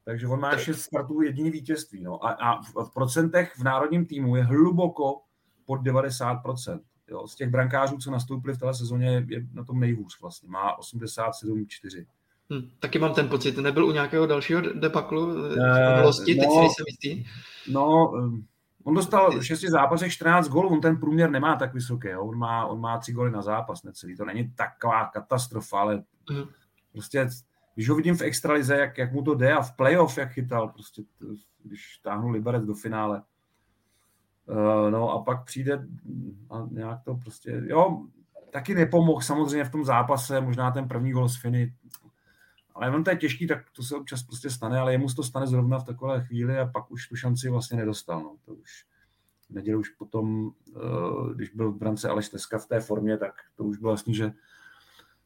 [0.03, 2.01] Takže on má šest startů jediný vítězství.
[2.01, 2.25] No.
[2.25, 5.21] A, a v, v procentech v národním týmu je hluboko
[5.65, 6.79] pod 90%.
[7.07, 7.27] Jo.
[7.27, 10.49] Z těch brankářů, co nastoupili v té sezóně, je na tom nejhůř vlastně.
[10.49, 12.05] Má 87,4.
[12.51, 13.57] Hmm, taky mám ten pocit.
[13.57, 15.25] Nebyl u nějakého dalšího debaklu?
[15.25, 15.55] Uh,
[16.03, 17.25] no, teď si nejsem jistý.
[17.71, 18.45] No, um,
[18.83, 22.07] on dostal v šesti zápasech 14 gólů, on ten průměr nemá tak vysoký.
[22.07, 22.25] Jo.
[22.25, 24.17] On, má, on má tři góly na zápas, necelý.
[24.17, 26.43] To není taková katastrofa, ale hmm.
[26.91, 27.27] prostě
[27.75, 30.67] když ho vidím v extralize, jak, jak mu to jde a v playoff, jak chytal,
[30.67, 31.01] prostě,
[31.63, 33.21] když táhnu Liberec do finále.
[34.45, 35.87] Uh, no a pak přijde
[36.49, 38.01] a nějak to prostě, jo,
[38.51, 41.73] taky nepomohl samozřejmě v tom zápase, možná ten první gol z Finy,
[42.81, 45.23] ale on to je těžký, tak to se občas prostě stane, ale jemu se to
[45.23, 48.19] stane zrovna v takové chvíli a pak už tu šanci vlastně nedostal.
[48.19, 48.35] No.
[48.45, 48.85] To už
[49.49, 53.63] neděli už potom, uh, když byl v brance Aleš Teska v té formě, tak to
[53.63, 54.33] už bylo vlastně, že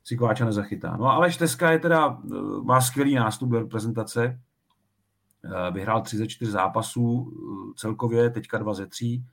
[0.05, 0.97] si Kováča nezachytá.
[0.97, 4.39] No ale Šteska je teda, eh, má skvělý nástup do reprezentace,
[5.43, 9.23] eh, vyhrál 34 zápasů eh, celkově, teďka 2 ze 3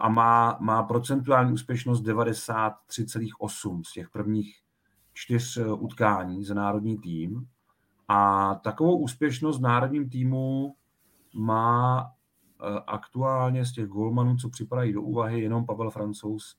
[0.00, 4.59] a má, má procentuální úspěšnost 93,8 z těch prvních
[5.20, 7.46] čtyř utkání za národní tým.
[8.08, 10.74] A takovou úspěšnost v národním týmu
[11.34, 12.06] má
[12.86, 16.56] aktuálně z těch golmanů, co připadají do úvahy, jenom Pavel Francouz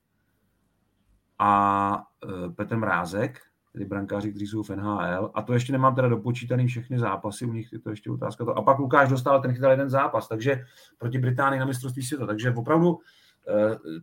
[1.39, 2.04] a
[2.47, 3.39] e, Petr Mrázek,
[3.74, 5.32] tedy brankáři, kteří jsou v NHL.
[5.34, 8.45] A to ještě nemám teda dopočítaný všechny zápasy, u nich je to ještě otázka.
[8.56, 10.63] A pak Lukáš dostal, ten chytal jeden zápas, takže
[10.97, 12.26] proti Británii na mistrovství světa.
[12.26, 13.00] Takže opravdu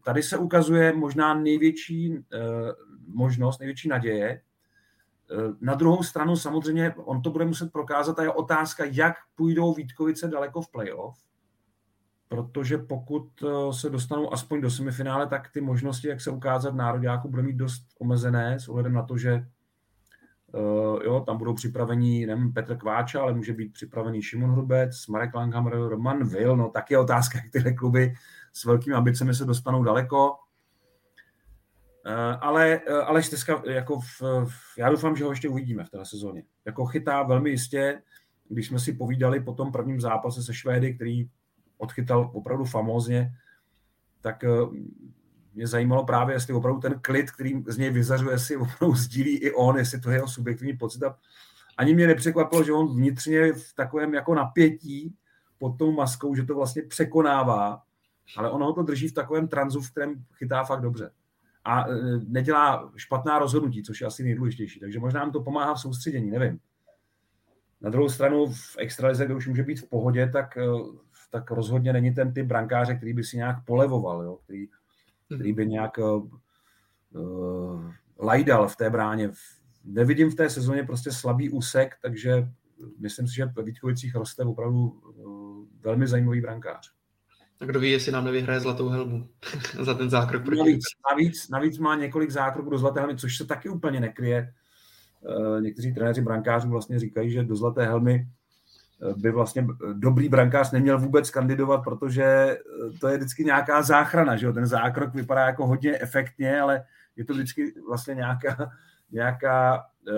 [0.04, 2.18] tady se ukazuje možná největší
[3.08, 4.40] možnost, největší naděje.
[5.60, 10.28] Na druhou stranu samozřejmě on to bude muset prokázat a je otázka, jak půjdou Vítkovice
[10.28, 11.18] daleko v playoff,
[12.28, 17.28] protože pokud eh, se dostanou aspoň do semifinále, tak ty možnosti, jak se ukázat národňáku,
[17.28, 19.46] bude mít dost omezené s ohledem na to, že
[20.54, 25.34] uh, jo, tam budou připravení nevím, Petr Kváča, ale může být připravený Šimon Hrubec, Marek
[25.34, 28.14] Langhammer, Roman Will, no tak je otázka, jak tyhle kluby
[28.52, 30.36] s velkými ambicemi se dostanou daleko.
[32.08, 34.22] Uh, ale uh, Aleš Teska, jako v,
[34.78, 36.42] já doufám, že ho ještě uvidíme v této sezóně.
[36.64, 38.02] Jako chytá velmi jistě,
[38.48, 41.28] když jsme si povídali po tom prvním zápase se Švédy, který
[41.78, 43.32] odchytal opravdu famózně,
[44.20, 44.48] tak eh,
[45.54, 49.52] mě zajímalo právě, jestli opravdu ten klid, který z něj vyzařuje, jestli opravdu sdílí i
[49.52, 51.02] on, jestli to je jeho subjektivní pocit.
[51.02, 51.18] A
[51.76, 55.14] ani mě nepřekvapilo, že on vnitřně v takovém jako napětí
[55.58, 57.82] pod tou maskou, že to vlastně překonává,
[58.36, 61.10] ale ono ho to drží v takovém tranzu, v kterém chytá fakt dobře.
[61.68, 61.94] A eh,
[62.28, 64.80] nedělá špatná rozhodnutí, což je asi nejdůležitější.
[64.80, 66.58] Takže možná nám to pomáhá v soustředění, nevím.
[67.80, 70.62] Na druhou stranu v extralize, kde už může být v pohodě, tak eh,
[71.30, 74.38] tak rozhodně není ten typ brankáře, který by si nějak polevoval, jo?
[74.44, 74.68] Který,
[75.26, 79.30] který by nějak uh, lajdal v té bráně.
[79.84, 82.48] Nevidím v té sezóně prostě slabý úsek, takže
[82.98, 86.97] myslím si, že ve Vítkovicích roste opravdu uh, velmi zajímavý brankář.
[87.60, 89.28] A kdo ví, jestli nám nevyhraje zlatou helmu
[89.82, 93.44] za ten zákrok proti navíc, navíc, navíc má několik zákroků do zlaté helmy, což se
[93.44, 94.52] taky úplně nekryje.
[95.20, 98.28] Uh, někteří trenéři brankářů vlastně říkají, že do zlaté helmy
[99.16, 102.58] by vlastně dobrý brankář neměl vůbec kandidovat, protože
[103.00, 104.52] to je vždycky nějaká záchrana, že jo?
[104.52, 106.84] ten zákrok vypadá jako hodně efektně, ale
[107.16, 108.70] je to vždycky vlastně nějaká,
[109.10, 110.12] nějaká eh,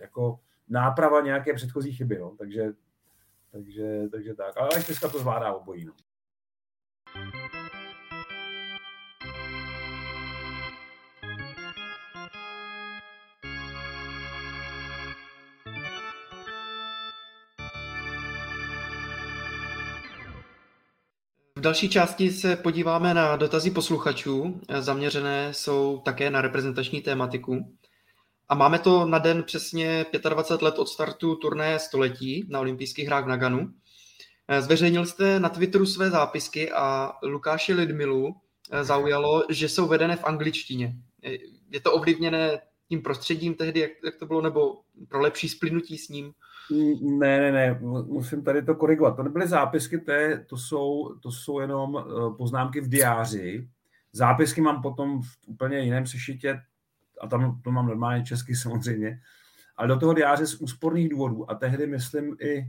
[0.00, 2.34] jako náprava nějaké předchozí chyby, no.
[2.38, 2.72] takže,
[3.54, 4.56] takže, takže tak.
[4.56, 5.84] Ale dneska to zvládá obojí.
[5.84, 5.92] No.
[21.64, 24.60] další části se podíváme na dotazy posluchačů.
[24.78, 27.76] Zaměřené jsou také na reprezentační tématiku.
[28.48, 33.24] A máme to na den přesně 25 let od startu turné století na olympijských hrách
[33.24, 33.72] v Naganu.
[34.60, 38.34] Zveřejnil jste na Twitteru své zápisky a Lukáši Lidmilu
[38.82, 40.96] zaujalo, že jsou vedené v angličtině.
[41.70, 46.08] Je to ovlivněné tím prostředím tehdy, jak, jak to bylo, nebo pro lepší splynutí s
[46.08, 46.32] ním?
[47.02, 49.16] Ne, ne, ne, musím tady to korigovat.
[49.16, 53.68] To nebyly zápisky, to, je, to, jsou, to jsou jenom eh, poznámky v diáři.
[54.12, 56.60] Zápisky mám potom v úplně jiném sešitě,
[57.20, 59.20] a tam to mám normálně česky samozřejmě,
[59.76, 61.50] ale do toho diáře z úsporných důvodů.
[61.50, 62.60] A tehdy myslím i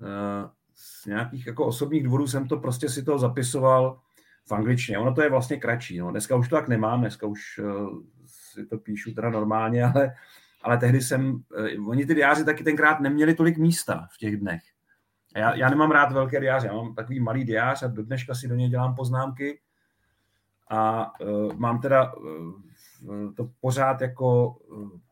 [0.00, 4.00] uh, z nějakých jako osobních důvodů jsem to prostě si to zapisoval
[4.48, 4.98] v angličtině.
[4.98, 5.98] Ono to je vlastně kratší.
[5.98, 6.10] No.
[6.10, 10.14] Dneska už to tak nemám, dneska už uh, si to píšu teda normálně, ale,
[10.62, 11.42] ale tehdy jsem,
[11.78, 14.62] uh, oni ty diáři taky tenkrát neměli tolik místa v těch dnech.
[15.36, 18.48] Já, já nemám rád velké diáře, já mám takový malý diář a do dneška si
[18.48, 19.60] do něj dělám poznámky
[20.70, 22.52] a uh, mám teda uh,
[23.36, 24.56] to pořád jako,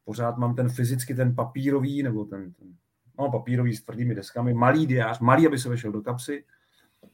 [0.04, 2.74] pořád mám ten fyzicky, ten papírový, nebo ten, ten
[3.18, 6.44] no, papírový s tvrdými deskami, malý diář, malý, aby se vešel do kapsy,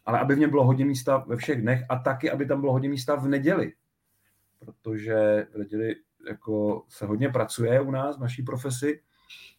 [0.07, 2.73] ale aby v něm bylo hodně místa ve všech dnech a taky, aby tam bylo
[2.73, 3.73] hodně místa v neděli.
[4.59, 5.97] Protože v neděli
[6.29, 9.01] jako se hodně pracuje u nás v naší profesi,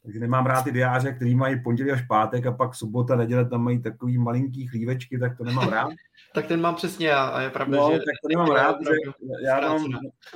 [0.04, 3.64] takže nemám rád ty diáře, který mají pondělí až pátek a pak sobota, neděle tam
[3.64, 5.90] mají takový malinký chlívečky, tak to nemám rád.
[6.34, 7.98] tak ten mám přesně já a je pravda, no, že...
[7.98, 9.12] tak to nemám rád, že
[9.46, 9.84] já mám,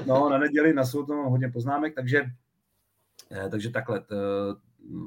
[0.05, 2.21] no, na neděli, na sobotu mám hodně poznámek, takže,
[3.31, 4.03] eh, takže takhle,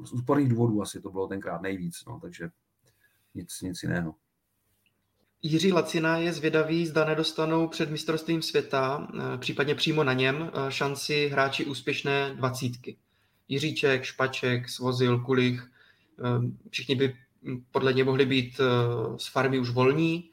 [0.03, 2.49] z úsporných důvodů asi to bylo tenkrát nejvíc, no, takže
[3.35, 4.15] nic, nic jiného.
[5.45, 10.71] Jiří Lacina je zvědavý, zda nedostanou před mistrovstvím světa, eh, případně přímo na něm, eh,
[10.71, 12.97] šanci hráči úspěšné dvacítky.
[13.53, 15.71] Jiříček, Špaček, Svozil, Kulich,
[16.19, 18.61] eh, všichni by hm, podle něj mohli být
[19.17, 20.29] z farmy už volní,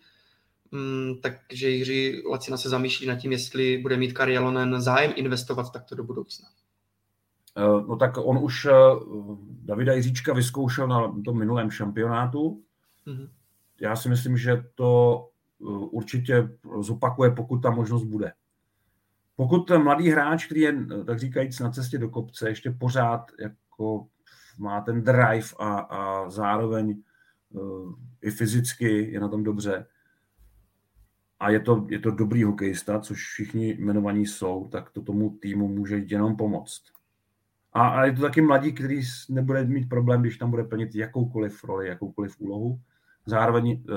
[0.72, 5.72] hm, takže Jiří Lacina se zamýšlí nad tím, jestli bude mít Kari Jalonen zájem investovat
[5.72, 6.48] takto do budoucna.
[7.88, 8.66] No tak on už
[9.50, 12.62] Davida Jiříčka vyzkoušel na tom minulém šampionátu.
[13.06, 13.28] Mm-hmm
[13.80, 15.24] já si myslím, že to
[15.60, 16.48] eh, určitě
[16.80, 18.32] zopakuje, pokud ta možnost bude.
[19.40, 20.74] Pokud mladý hráč, který je,
[21.06, 24.06] tak říkajíc, na cestě do kopce, ještě pořád jako
[24.58, 27.02] má ten drive a, a zároveň
[27.50, 29.86] uh, i fyzicky je na tom dobře
[31.40, 35.68] a je to, je to dobrý hokejista, což všichni jmenovaní jsou, tak to tomu týmu
[35.68, 36.82] může jenom pomoct.
[37.72, 41.64] A, a je to taky mladí, který nebude mít problém, když tam bude plnit jakoukoliv
[41.64, 42.80] roli, jakoukoliv úlohu.
[43.26, 43.92] Zároveň eh,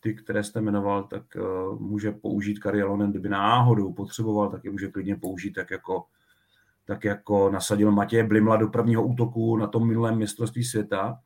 [0.00, 1.40] ty, které jste jmenoval, tak eh,
[1.78, 6.04] může použít Karialonen, kdyby náhodou potřeboval, tak je může klidně použít tak jako,
[6.84, 11.20] tak jako nasadil Matěje Blimla do prvního útoku na tom minulém mistrovství světa.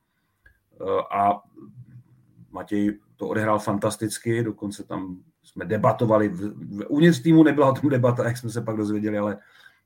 [0.80, 1.40] Eh, a
[2.50, 6.34] Matěj to odehrál fantasticky, dokonce tam jsme debatovali,
[6.88, 9.38] uvnitř týmu nebyla o tom debata, jak jsme se pak dozvěděli, ale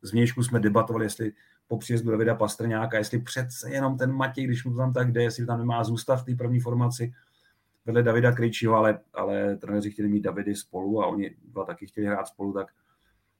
[0.03, 1.33] z vnějšku jsme debatovali, jestli
[1.69, 5.47] po příjezdu Davida Pastrňáka, jestli přece jenom ten Matěj, když mu tam tak jde, jestli
[5.47, 7.13] tam nemá zůstat v té první formaci,
[7.87, 12.07] vedle Davida Krejčího, ale, ale trenéři chtěli mít Davidy spolu a oni dva taky chtěli
[12.07, 12.67] hrát spolu, tak,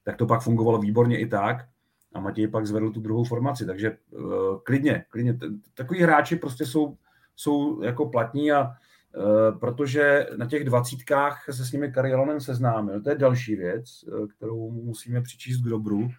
[0.03, 1.65] tak to pak fungovalo výborně i tak.
[2.13, 5.37] A Matěj pak zvedl tu druhou formaci, takže uh, klidně, klidně.
[5.73, 6.97] Takový hráči prostě jsou,
[7.35, 13.09] jsou jako platní a uh, protože na těch dvacítkách se s nimi Karialonen seznámil, to
[13.09, 16.09] je další věc, uh, kterou musíme přičíst k dobru,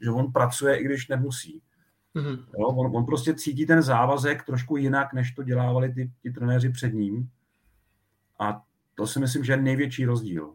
[0.00, 1.62] že on pracuje, i když nemusí.
[2.14, 2.44] Mm-hmm.
[2.58, 6.68] Jo, on, on prostě cítí ten závazek trošku jinak, než to dělávali ty, ty trenéři
[6.70, 7.28] před ním.
[8.38, 8.62] A
[8.94, 10.54] to si myslím, že je největší rozdíl.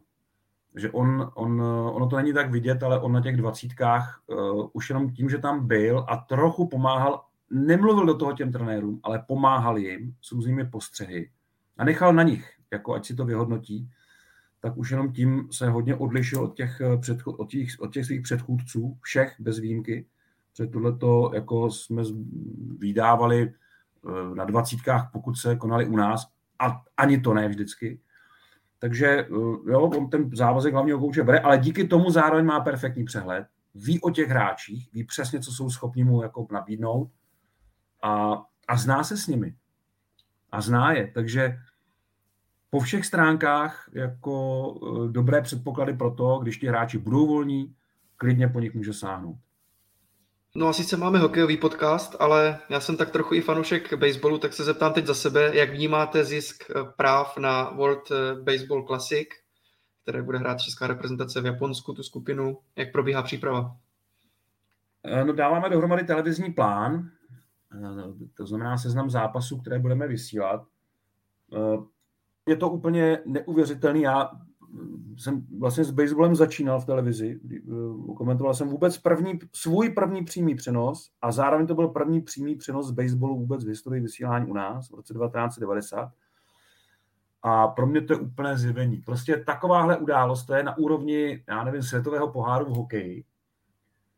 [0.76, 1.62] Že on, on,
[1.92, 5.38] ono to není tak vidět, ale on na těch dvacítkách uh, už jenom tím, že
[5.38, 10.66] tam byl a trochu pomáhal, nemluvil do toho těm trenérům, ale pomáhal jim s různými
[10.66, 11.32] postřehy
[11.78, 13.90] a nechal na nich, jako ať si to vyhodnotí,
[14.60, 18.06] tak už jenom tím se hodně odlišil od těch, eh, předcho- od těch, od těch
[18.06, 20.06] svých předchůdců, všech bez výjimky.
[20.54, 22.04] Před tohleto jako jsme
[22.78, 26.28] vydávali eh, na dvacítkách, pokud se konali u nás,
[26.62, 28.00] a ani to ne vždycky.
[28.80, 29.28] Takže eh,
[29.72, 34.02] jo, on ten závazek hlavního kouče bere, ale díky tomu zároveň má perfektní přehled, ví
[34.02, 37.12] o těch hráčích, ví přesně, co jsou schopni mu jako nabídnout
[38.04, 39.56] a, a zná se s nimi.
[40.52, 41.58] A zná je, takže
[42.70, 47.76] po všech stránkách jako eh, dobré předpoklady pro to, když ti hráči budou volní,
[48.18, 49.38] klidně po nich může sáhnout.
[50.56, 54.54] No a sice máme hokejový podcast, ale já jsem tak trochu i fanoušek baseballu, tak
[54.54, 59.28] se zeptám teď za sebe, jak vnímáte zisk eh, práv na World eh, Baseball Classic,
[60.04, 63.78] které bude hrát česká reprezentace v Japonsku, tu skupinu, jak probíhá příprava?
[65.04, 67.10] Eh, no dáváme dohromady televizní plán,
[68.38, 70.64] to znamená seznam zápasů, které budeme vysílat.
[72.48, 74.02] je to úplně neuvěřitelný.
[74.02, 74.32] Já
[75.18, 77.40] jsem vlastně s baseballem začínal v televizi.
[78.18, 82.88] Komentoval jsem vůbec první, svůj první přímý přenos a zároveň to byl první přímý přenos
[82.88, 86.12] z baseballu vůbec v historii vysílání u nás v roce 1990.
[87.42, 88.98] A pro mě to je úplné zjevení.
[88.98, 93.26] Prostě takováhle událost, to je na úrovni, já nevím, světového poháru v hokeji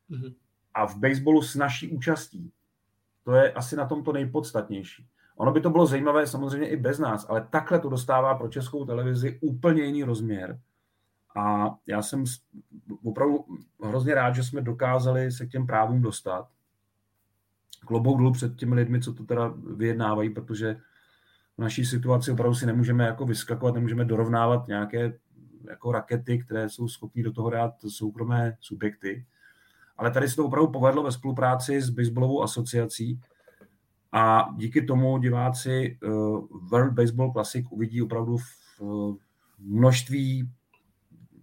[0.09, 0.33] mm-hmm.
[0.73, 2.51] a v baseballu s naší účastí.
[3.23, 5.07] To je asi na tom to nejpodstatnější.
[5.37, 8.85] Ono by to bylo zajímavé samozřejmě i bez nás, ale takhle to dostává pro českou
[8.85, 10.59] televizi úplně jiný rozměr.
[11.35, 12.23] A já jsem
[13.03, 13.45] opravdu
[13.83, 16.47] hrozně rád, že jsme dokázali se k těm právům dostat.
[17.85, 20.81] Klobouk dolů před těmi lidmi, co to teda vyjednávají, protože
[21.57, 25.13] v naší situaci opravdu si nemůžeme jako vyskakovat, nemůžeme dorovnávat nějaké
[25.69, 29.25] jako rakety, které jsou schopní do toho dát soukromé subjekty.
[29.97, 33.21] Ale tady se to opravdu povedlo ve spolupráci s baseballovou asociací,
[34.13, 36.09] a díky tomu diváci uh,
[36.71, 39.17] World Baseball Classic uvidí opravdu v
[39.59, 40.49] množství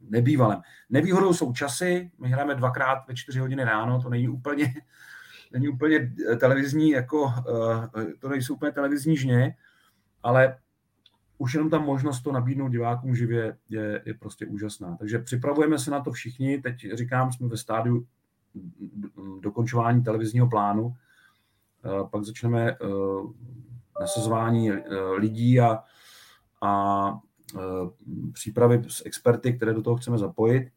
[0.08, 0.60] nebývalém.
[0.90, 4.74] Nevýhodou jsou časy, my hrajeme dvakrát ve čtyři hodiny ráno, to není úplně,
[5.52, 7.86] není úplně televizní, jako, uh,
[8.18, 9.56] to nejsou úplně televizní žně,
[10.22, 10.56] ale
[11.38, 14.96] už jenom ta možnost to nabídnout divákům živě je, je prostě úžasná.
[14.96, 16.58] Takže připravujeme se na to všichni.
[16.58, 18.06] Teď říkám, jsme ve stádiu
[19.40, 20.96] dokončování televizního plánu,
[22.10, 22.76] pak začneme eh,
[24.00, 24.82] nasazování eh,
[25.18, 25.78] lidí a,
[26.62, 27.12] a
[27.56, 27.60] eh,
[28.32, 30.72] přípravy s experty, které do toho chceme zapojit,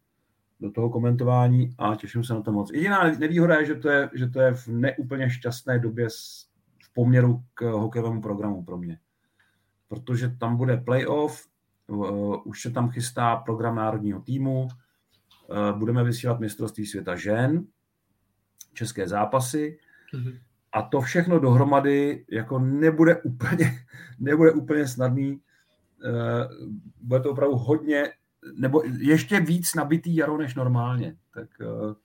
[0.60, 2.72] do toho komentování a těším se na to moc.
[2.74, 6.08] Jediná nevýhoda je, že to je, že to je v neúplně šťastné době
[6.84, 8.99] v poměru k hokejovému programu pro mě.
[9.88, 11.47] Protože tam bude playoff,
[12.43, 14.68] už se tam chystá program národního týmu,
[15.78, 17.66] budeme vysílat mistrovství světa žen,
[18.74, 19.78] české zápasy,
[20.14, 20.39] mm-hmm.
[20.74, 23.80] A to všechno dohromady jako nebude úplně,
[24.19, 25.39] nebude úplně snadný.
[26.05, 26.47] Eh,
[27.01, 28.11] bude to opravdu hodně,
[28.57, 31.15] nebo ještě víc nabitý jaro než normálně.
[31.34, 31.95] Tak eh,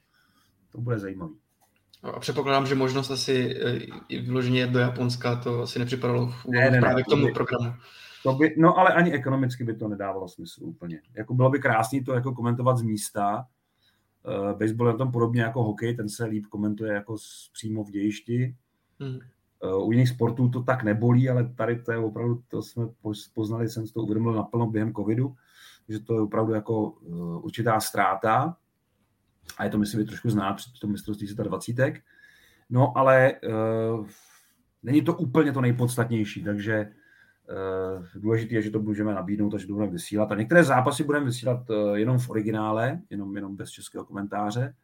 [0.73, 1.35] to bude zajímavý.
[2.03, 3.57] A předpokládám, že možnost asi
[4.11, 7.33] eh, vyloženě do Japonska, to asi nepřipadalo v ne, ne, právě ne, k tomu by,
[7.33, 7.73] programu.
[8.23, 11.01] To by, no ale ani ekonomicky by to nedávalo smysl úplně.
[11.15, 13.47] Jako bylo by krásný to jako komentovat z místa,
[14.59, 17.91] baseball je na tom podobně jako hokej, ten se líp komentuje jako z, přímo v
[17.91, 18.57] dějišti.
[19.01, 19.19] Hmm.
[19.63, 22.89] Uh, u jiných sportů to tak nebolí, ale tady to je opravdu, to jsme
[23.35, 25.35] poznali, jsem si to uvědomil naplno během covidu,
[25.89, 28.57] že to je opravdu jako uh, určitá ztráta
[29.59, 31.75] a je to, myslím, trošku znát před tom mistrovství světa 20.
[32.71, 34.07] No, ale uh,
[34.83, 36.93] není to úplně to nejpodstatnější, takže
[38.15, 40.33] důležité je, že to můžeme nabídnout a že to budeme vysílat.
[40.33, 44.75] A některé zápasy budeme vysílat uh, jenom v originále, jenom, jenom bez českého komentáře.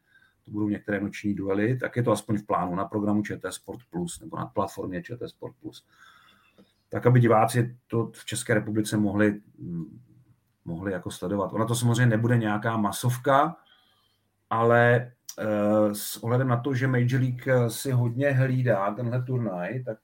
[0.45, 3.81] To budou některé noční duely, tak je to aspoň v plánu na programu ČT Sport
[3.91, 5.87] Plus nebo na platformě ČT Sport Plus.
[6.89, 10.01] Tak, aby diváci to v České republice mohli, mm,
[10.65, 11.53] mohli jako sledovat.
[11.53, 13.57] Ona to samozřejmě nebude nějaká masovka,
[14.51, 15.13] ale
[15.93, 19.99] s ohledem na to, že Major League si hodně hlídá tenhle turnaj, tak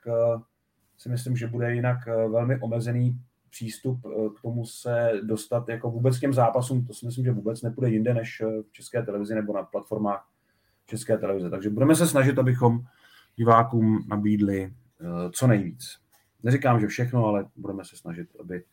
[1.01, 3.21] si myslím, že bude jinak eh, velmi omezený
[3.51, 7.33] přístup eh, k tomu se dostat jako vůbec k těm zápasům, to si myslím, že
[7.33, 10.29] vůbec nepůjde jinde než eh, v České televizi nebo na platformách
[10.87, 11.51] České televize.
[11.51, 12.81] Takže budeme se snažit, abychom
[13.37, 14.73] divákům nabídli
[15.33, 15.99] co nejvíc.
[16.43, 18.65] Neříkám, že všechno, ale budeme se snažit, aby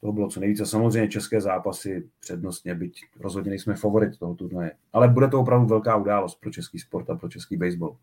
[0.00, 0.66] toho bylo co nejvíce.
[0.66, 4.72] Samozřejmě české zápasy přednostně, byť rozhodně nejsme favorit toho turnaje.
[4.92, 7.96] Ale bude to opravdu velká událost pro český sport a pro český baseball.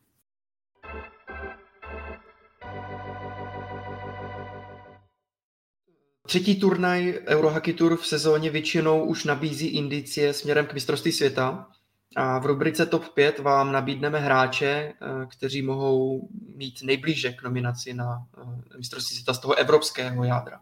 [6.26, 11.67] Třetí turnaj Eurohockey Tour v sezóně většinou už nabízí indicie směrem k mistrovství světa.
[12.15, 17.93] A v rubrice TOP 5 vám nabídneme hráče, eh, kteří mohou mít nejblíže k nominaci
[17.93, 20.59] na eh, mistrovství světa z toho evropského jádra.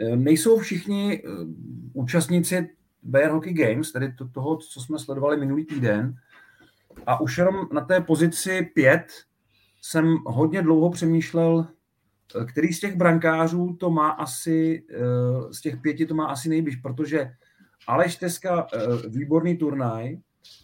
[0.00, 1.22] Eh, nejsou všichni
[1.92, 2.70] účastníci
[3.02, 6.14] Bayern Hockey Games, tedy to, toho, co jsme sledovali minulý týden.
[7.06, 9.06] A už jenom na té pozici 5
[9.82, 11.66] jsem hodně dlouho přemýšlel,
[12.48, 16.76] který z těch brankářů to má asi, eh, z těch pěti to má asi nejbliž,
[16.76, 17.32] protože
[17.86, 20.16] Aleš Teska, eh, výborný turnaj,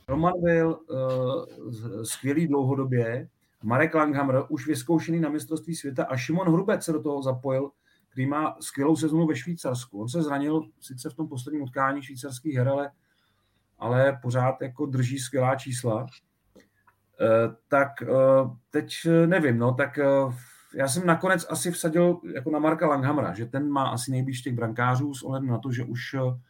[0.09, 3.29] Roman Will, eh, skvělý dlouhodobě,
[3.63, 7.71] Marek Langhammer, už vyzkoušený na mistrovství světa a Šimon Hrubec se do toho zapojil,
[8.11, 10.01] který má skvělou sezonu ve Švýcarsku.
[10.01, 12.91] On se zranil sice v tom posledním utkání švýcarských her, ale,
[13.79, 16.07] ale pořád jako drží skvělá čísla.
[17.69, 17.91] Tak
[18.71, 18.93] teď
[19.27, 19.99] nevím, no, tak
[20.75, 24.55] já jsem nakonec asi vsadil jako na Marka Langhamra, že ten má asi nejblíž těch
[24.55, 26.41] brankářů s ohledem na to, že už eh,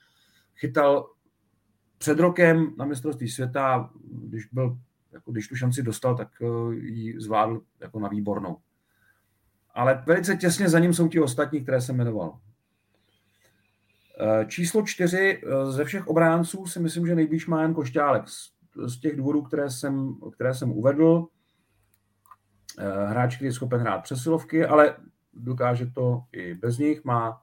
[0.56, 1.10] chytal
[1.98, 4.78] před rokem na mistrovství světa, když, byl,
[5.12, 8.56] jako když tu šanci dostal, tak eh, ji zvládl jako na výbornou.
[9.74, 12.38] Ale velice těsně za ním jsou ti ostatní, které jsem jmenoval.
[14.20, 18.22] Eh, číslo čtyři ze všech obránců si myslím, že nejblíž má jen Košťálek.
[18.86, 21.28] Z těch důvodů, které jsem, které jsem uvedl,
[23.08, 24.96] hráč, který je schopen hrát přesilovky, ale
[25.34, 27.42] dokáže to i bez nich, má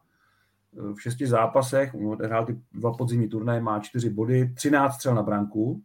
[0.74, 5.82] v šesti zápasech, hrál ty dva podzimní turnaje, má čtyři body, 13 střel na branku,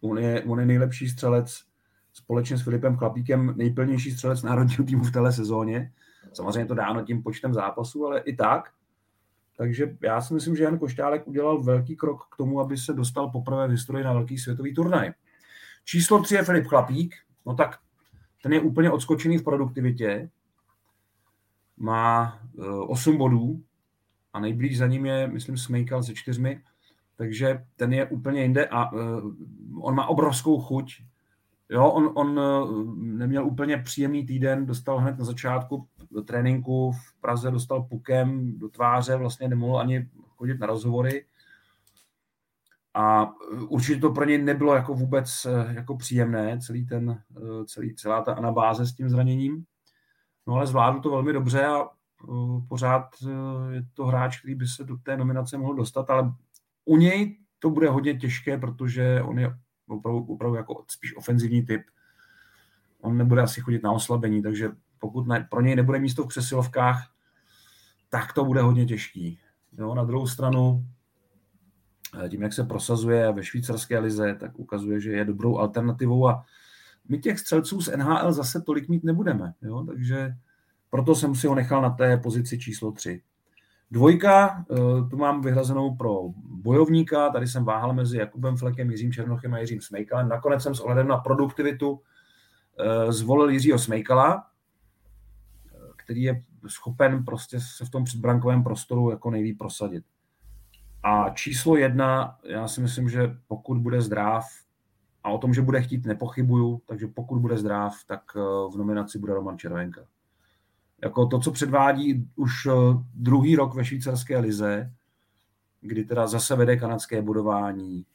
[0.00, 1.62] on je, on je nejlepší střelec
[2.12, 5.92] společně s Filipem Chlapíkem, nejplnější střelec národního týmu v té sezóně.
[6.32, 8.70] Samozřejmě to dáno tím počtem zápasů, ale i tak.
[9.56, 13.30] Takže já si myslím, že Jan Košťálek udělal velký krok k tomu, aby se dostal
[13.30, 15.12] poprvé v historii na velký světový turnaj.
[15.84, 17.14] Číslo tři je Filip Chlapík,
[17.46, 17.78] no tak
[18.42, 20.30] ten je úplně odskočený v produktivitě,
[21.76, 22.38] má
[22.86, 23.62] 8 eh, bodů
[24.32, 26.60] a nejblíž za ním je, myslím, Smejkal se čtyřmi,
[27.16, 29.00] takže ten je úplně jinde a uh,
[29.80, 31.02] on má obrovskou chuť.
[31.70, 37.20] Jo, on, on uh, neměl úplně příjemný týden, dostal hned na začátku do tréninku v
[37.20, 41.24] Praze, dostal pukem do tváře, vlastně nemohl ani chodit na rozhovory.
[42.94, 43.32] A
[43.68, 47.22] určitě to pro něj nebylo jako vůbec jako příjemné, celý ten,
[47.66, 49.64] celý, celá ta anabáze s tím zraněním.
[50.46, 51.88] No ale zvládl to velmi dobře a
[52.68, 53.04] pořád
[53.70, 56.32] je to hráč, který by se do té nominace mohl dostat, ale
[56.84, 59.54] u něj to bude hodně těžké, protože on je
[59.88, 61.82] opravdu, opravdu jako spíš ofenzivní typ.
[63.00, 67.12] On nebude asi chodit na oslabení, takže pokud ne, pro něj nebude místo v přesilovkách,
[68.08, 69.38] tak to bude hodně těžký.
[69.72, 70.97] Jo, na druhou stranu, eh,
[72.28, 76.44] tím, jak se prosazuje ve švýcarské lize, tak ukazuje, že je dobrou alternativou a
[77.08, 79.54] my těch střelců z NHL zase tolik mít nebudeme.
[79.62, 79.84] Jo?
[79.84, 80.34] Takže
[80.90, 83.22] proto jsem si ho nechal na té pozici číslo 3.
[83.90, 84.76] Dvojka, eh,
[85.10, 89.80] tu mám vyhrazenou pro bojovníka, tady jsem váhal mezi Jakubem Flekem, Jiřím Černochem a Jiřím
[89.80, 90.28] Smejkalem.
[90.28, 92.00] Nakonec jsem s ohledem na produktivitu
[92.78, 94.46] eh, zvolil Jiřího Smejkala,
[95.96, 100.04] který je schopen prostě se v tom předbrankovém prostoru jako nejlíp prosadit.
[101.08, 104.44] A číslo jedna, já si myslím, že pokud bude zdrav,
[105.24, 108.40] a o tom, že bude chtít, nepochybuju, takže pokud bude zdrav, tak eh,
[108.72, 110.00] v nominaci bude Roman Červenka
[111.02, 112.72] jako to, co předvádí už eh,
[113.14, 114.92] druhý rok ve švýcarské lize,
[115.80, 118.06] kdy teda zase vede kanadské budování.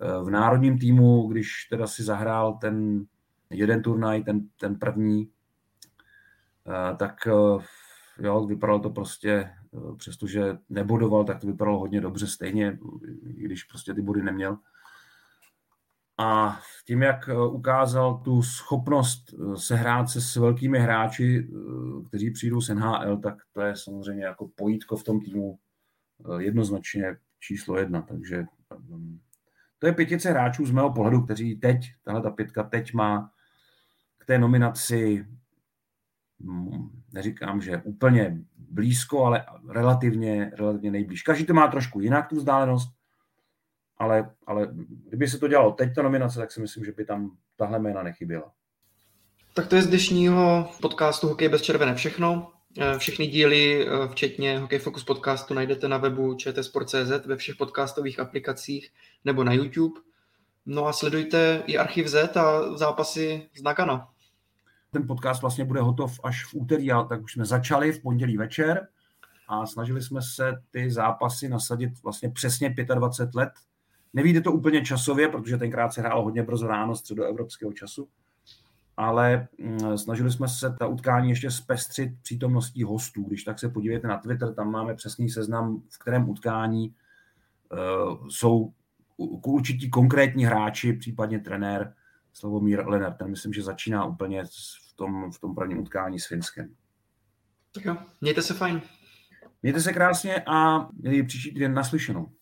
[0.00, 3.06] Eh, v národním týmu, když teda si zahrál ten
[3.50, 5.28] jeden turnaj, ten, ten první,
[6.96, 7.28] tak
[8.18, 9.50] jo, vypadalo to prostě,
[9.96, 12.78] přestože nebodoval, tak to vypadalo hodně dobře stejně,
[13.22, 14.58] když prostě ty body neměl.
[16.18, 22.30] A tím, jak eh, ukázal tu schopnost eh, sehrát se s velkými hráči, eh, kteří
[22.30, 25.58] přijdou z NHL, tak to je samozřejmě jako pojítko v tom týmu
[26.38, 28.02] jednoznačně číslo jedna.
[28.02, 28.44] Takže
[29.78, 33.30] to je pětice hráčů z mého pohledu, kteří teď, tahle ta pětka teď má
[34.18, 35.26] k té nominaci,
[36.40, 41.22] hm, neříkám, že úplně blízko, ale relativně, relativně nejblíž.
[41.22, 42.92] Každý to má trošku jinak, tu vzdálenost,
[43.98, 44.68] ale, ale
[45.08, 48.02] kdyby se to dělalo teď, ta nominace, tak si myslím, že by tam tahle jména
[48.02, 48.52] nechyběla.
[49.54, 52.52] Tak to je z dnešního podcastu Hokej bez červené všechno.
[52.78, 58.20] Eh, všechny díly, eh, včetně Hokej Focus podcastu, najdete na webu čtsport.cz, ve všech podcastových
[58.20, 58.90] aplikacích
[59.24, 60.00] nebo na YouTube.
[60.66, 64.11] No a sledujte i Archiv Z a zápasy z Nagana.
[64.92, 68.88] Ten podcast vlastně bude hotov až v úterý, tak už jsme začali v pondělí večer
[69.48, 73.52] a snažili jsme se ty zápasy nasadit vlastně přesně 25 let
[74.14, 78.08] Nevíde to úplně časově, protože tenkrát se hrálo hodně brzo ráno středoevropského času,
[78.96, 83.22] ale mm, snažili jsme se ta utkání ještě zpestřit přítomností hostů.
[83.22, 86.94] Když tak se podívejte na Twitter, tam máme přesný seznam, v kterém utkání
[87.72, 88.72] uh, jsou
[89.16, 91.94] určití konkrétní hráči, případně trenér
[92.32, 93.18] Slavomír Lenert.
[93.18, 96.74] Ten myslím, že začíná úplně v tom, v tom prvním utkání s Finskem.
[97.74, 98.82] Tak jo, mějte se fajn.
[99.62, 102.32] Mějte se krásně a měli příští týden naslyšenou.